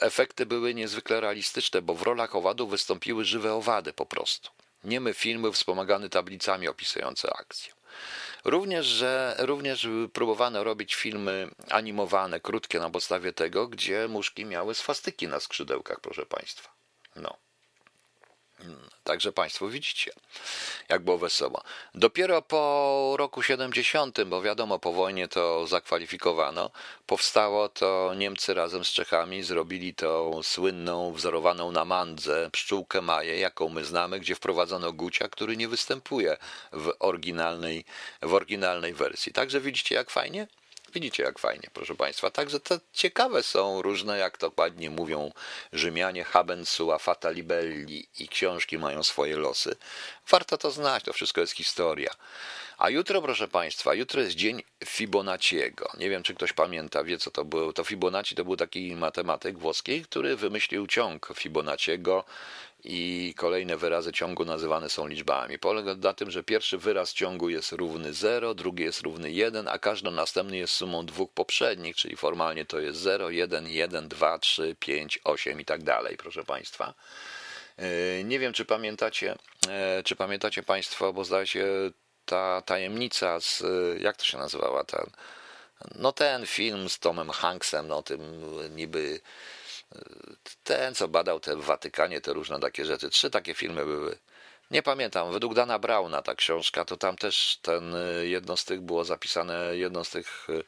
[0.00, 4.50] efekty były niezwykle realistyczne, bo w rolach owadów wystąpiły żywe owady po prostu.
[4.84, 7.72] Niemy filmy wspomagane tablicami opisujące akcję.
[8.44, 15.28] Również, że również próbowano robić filmy animowane, krótkie na podstawie tego, gdzie muszki miały swastyki
[15.28, 16.74] na skrzydełkach, proszę Państwa.
[17.16, 17.36] No.
[19.04, 20.12] Także Państwo widzicie,
[20.88, 21.62] jak było wesoło.
[21.94, 26.70] Dopiero po roku 70, bo wiadomo, po wojnie to zakwalifikowano,
[27.06, 33.68] powstało to Niemcy razem z Czechami, zrobili tą słynną, wzorowaną na mandze pszczółkę Maję, jaką
[33.68, 36.36] my znamy, gdzie wprowadzono Gucia, który nie występuje
[36.72, 37.84] w oryginalnej,
[38.22, 39.32] w oryginalnej wersji.
[39.32, 40.46] Także widzicie, jak fajnie?
[40.94, 42.30] Widzicie, jak fajnie, proszę Państwa.
[42.30, 45.32] Także to ciekawe są różne, jak to ładnie mówią
[45.72, 49.76] Rzymianie, habens sua fata libelli i książki mają swoje losy.
[50.28, 52.10] Warto to znać, to wszystko jest historia.
[52.78, 55.90] A jutro, proszę Państwa, jutro jest dzień Fibonacciego.
[55.98, 57.72] Nie wiem, czy ktoś pamięta, wie co to było.
[57.72, 62.24] To Fibonacci to był taki matematyk włoski, który wymyślił ciąg Fibonacciego
[62.84, 65.58] i kolejne wyrazy ciągu nazywane są liczbami.
[65.58, 69.78] Polega na tym, że pierwszy wyraz ciągu jest równy 0, drugi jest równy 1, a
[69.78, 74.76] każdy następny jest sumą dwóch poprzednich, czyli formalnie to jest 0, 1, 1, 2, 3,
[74.78, 76.94] 5, 8 i tak dalej, proszę Państwa.
[77.76, 79.36] E, nie wiem, czy pamiętacie,
[79.68, 81.66] e, czy pamiętacie Państwo, bo zdaje się
[82.24, 83.62] ta tajemnica z,
[84.00, 85.06] jak to się nazywała ten,
[85.94, 88.20] no ten film z Tomem Hanksem, no tym
[88.76, 89.20] niby
[90.64, 93.10] ten, co badał te w Watykanie, te różne takie rzeczy.
[93.10, 94.18] Trzy takie filmy były.
[94.70, 99.04] Nie pamiętam, według Dana Brauna ta książka, to tam też ten, jedno z tych było
[99.04, 100.62] zapisane, jedno z tych e,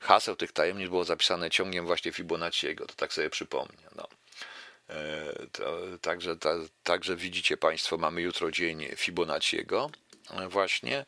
[0.00, 3.82] haseł, tych tajemnic było zapisane ciągiem właśnie Fibonacciego, to tak sobie przypomnę.
[3.96, 4.08] No.
[4.90, 9.90] E, to, także, ta, także widzicie Państwo, mamy jutro dzień Fibonacciego
[10.30, 11.04] e, właśnie.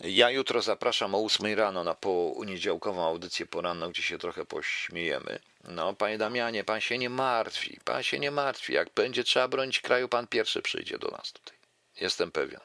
[0.00, 5.38] Ja jutro zapraszam o 8 rano na poniedziałkową audycję poranną, gdzie się trochę pośmiejemy.
[5.64, 8.72] No, panie Damianie, pan się nie martwi, pan się nie martwi.
[8.72, 11.58] Jak będzie trzeba bronić kraju, pan pierwszy przyjdzie do nas tutaj.
[12.00, 12.60] Jestem pewien.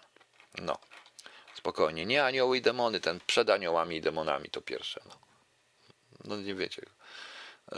[0.58, 0.78] No,
[1.56, 2.06] spokojnie.
[2.06, 5.02] Nie anioły i demony, ten przed aniołami i demonami to pierwsze.
[5.06, 5.18] No,
[6.26, 6.82] no nie wiecie.
[7.72, 7.78] E,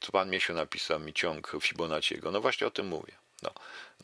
[0.00, 2.30] tu pan Miesiu napisał mi ciąg Fibonacciego.
[2.30, 3.12] No właśnie o tym mówię.
[3.42, 3.50] No.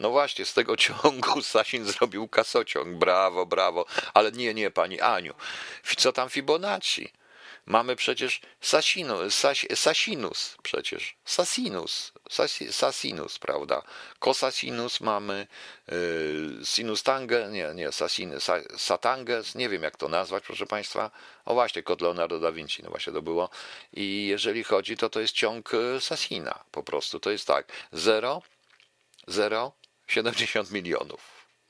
[0.01, 2.99] no właśnie, z tego ciągu Sasin zrobił kasociąg.
[2.99, 3.87] Brawo, brawo.
[4.15, 5.35] Ale nie, nie, pani Aniu.
[5.97, 7.13] Co tam Fibonacci?
[7.69, 13.83] Mamy przecież Sasino, Sas, Sasinus, przecież Sasinus, Sas, Sasinus, prawda?
[14.19, 15.47] Kosasinus mamy,
[15.93, 18.99] y, sinus tangę, nie, nie, Sasin, sa,
[19.55, 21.11] nie wiem jak to nazwać, proszę Państwa.
[21.45, 23.51] O właśnie, kod Leonardo da Vinci, no właśnie to było.
[23.93, 27.21] I jeżeli chodzi, to to jest ciąg y, Sasina po prostu.
[27.21, 28.43] To jest tak, 0,
[29.29, 29.73] 0,
[30.07, 31.21] 70 milionów.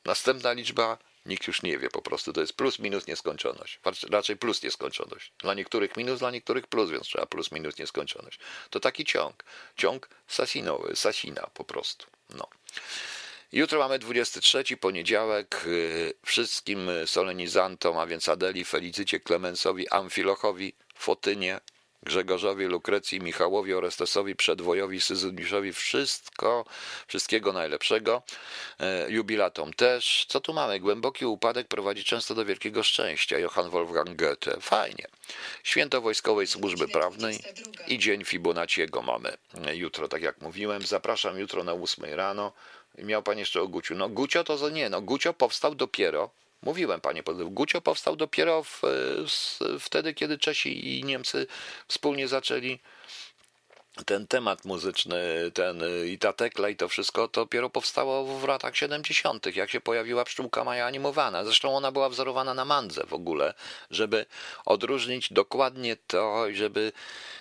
[0.05, 0.99] Następna liczba
[1.29, 2.33] Nikt już nie wie po prostu.
[2.33, 3.81] To jest plus, minus, nieskończoność.
[4.11, 5.33] Raczej plus, nieskończoność.
[5.39, 8.39] Dla niektórych minus, dla niektórych plus, więc trzeba plus, minus, nieskończoność.
[8.71, 9.45] To taki ciąg.
[9.77, 12.07] Ciąg sasinowy, sasina po prostu.
[12.31, 12.49] No.
[13.53, 15.63] Jutro mamy 23 poniedziałek.
[15.67, 21.61] Y, wszystkim solenizantom, a więc Adeli, Felicycie, Klemensowi, Amfilochowi, Fotynie,
[22.09, 26.65] Grzegorzowi, Lukrecji, Michałowi, Orestesowi, Przedwojowi, Syzyniszowi wszystko,
[27.07, 28.23] wszystkiego najlepszego.
[28.81, 30.27] E, jubilatom też.
[30.29, 30.81] Co tu mamy?
[30.81, 33.39] Głęboki upadek prowadzi często do wielkiego szczęścia.
[33.39, 34.61] Johann Wolfgang Goethe.
[34.61, 35.07] Fajnie.
[35.63, 37.39] Święto Wojskowej Służby Prawnej
[37.87, 39.37] i Dzień Fibonacciego mamy
[39.75, 40.83] jutro, tak jak mówiłem.
[40.83, 42.53] Zapraszam jutro na 8 rano.
[42.99, 43.95] Miał pan jeszcze o Guciu.
[43.95, 46.31] No Gucio to nie, no Gucio powstał dopiero
[46.63, 48.83] Mówiłem, panie poseł, Gucio powstał dopiero w,
[49.81, 51.47] wtedy, kiedy Czesi i Niemcy
[51.89, 52.79] wspólnie zaczęli
[54.07, 58.77] ten temat muzyczny, ten i ta tekla i to wszystko, to dopiero powstało w latach
[58.77, 61.45] 70., jak się pojawiła pszczółka Maja animowana.
[61.45, 63.55] Zresztą ona była wzorowana na mandze w ogóle,
[63.91, 64.27] żeby
[64.65, 66.93] odróżnić dokładnie to, żeby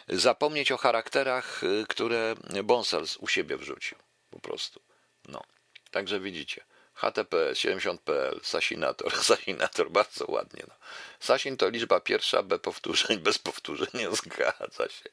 [0.08, 3.98] zapomnieć o charakterach, które Bonsels u siebie wrzucił.
[4.32, 4.82] Po prostu.
[5.30, 5.44] No.
[5.92, 6.67] Także widzicie.
[6.98, 10.64] HTP 70.pl, Sasinator, Sasinator, bardzo ładnie.
[10.68, 10.74] No.
[11.20, 15.10] Sasin to liczba pierwsza, B powtórzeń, bez powtórzenia, zgadza się.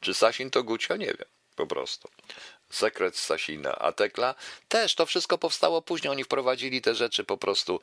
[0.00, 0.96] Czy Sasin to Gucio?
[0.96, 2.08] Nie wiem, po prostu.
[2.70, 4.34] Sekret Sasina, a Tekla
[4.68, 6.10] też to wszystko powstało później.
[6.10, 7.80] Oni wprowadzili te rzeczy po prostu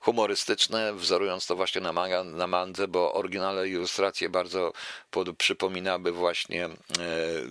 [0.00, 4.72] humorystyczne, wzorując to właśnie na, manga, na mandze, bo oryginalne ilustracje bardzo
[5.10, 6.70] pod, przypominały właśnie e,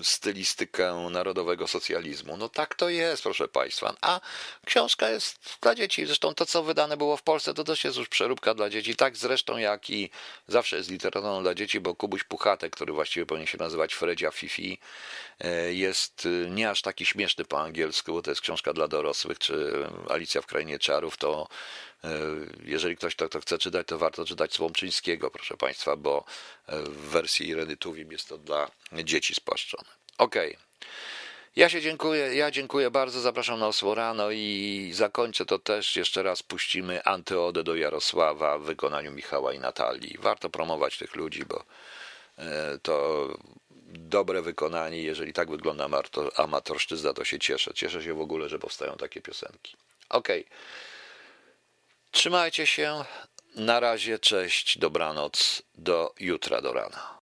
[0.04, 2.38] stylistykę narodowego socjalizmu.
[2.38, 3.94] No tak to jest, proszę Państwa.
[4.02, 4.22] A
[4.66, 6.06] książka jest dla dzieci.
[6.06, 8.96] Zresztą to, co wydane było w Polsce, to też jest już przeróbka dla dzieci.
[8.96, 10.10] Tak zresztą jak i
[10.48, 14.80] zawsze jest literaturą dla dzieci, bo Kubuś Puchatek, który właściwie powinien się nazywać Fredzia Fifi,
[15.70, 20.42] jest nie aż taki śmieszny po angielsku, bo to jest książka dla dorosłych, czy Alicja
[20.42, 21.48] w Krainie Czarów, to
[22.04, 22.10] e,
[22.64, 26.26] jeżeli ktoś to, to chce czytać, to warto czytać Słomczyńskiego, proszę Państwa, bo
[26.68, 28.72] e, w wersji Ireny Tuwim jest to dla
[29.04, 29.90] dzieci spłaszczone.
[30.18, 30.50] Okej.
[30.50, 30.70] Okay.
[31.56, 36.24] Ja się dziękuję, ja dziękuję bardzo, zapraszam na Osło rano i zakończę to też, jeszcze
[36.24, 40.18] raz puścimy Antyodę do Jarosława w wykonaniu Michała i Natalii.
[40.20, 41.64] Warto promować tych ludzi, bo
[42.38, 43.28] e, to
[43.90, 45.02] dobre wykonanie.
[45.02, 45.90] Jeżeli tak wygląda
[46.36, 47.74] amatorszczyzna, to się cieszę.
[47.74, 49.78] Cieszę się w ogóle, że powstają takie piosenki.
[50.10, 50.28] Ok.
[52.12, 53.06] Trzymajcie się.
[53.56, 57.16] Na razie, cześć, dobranoc, do jutra, do rana.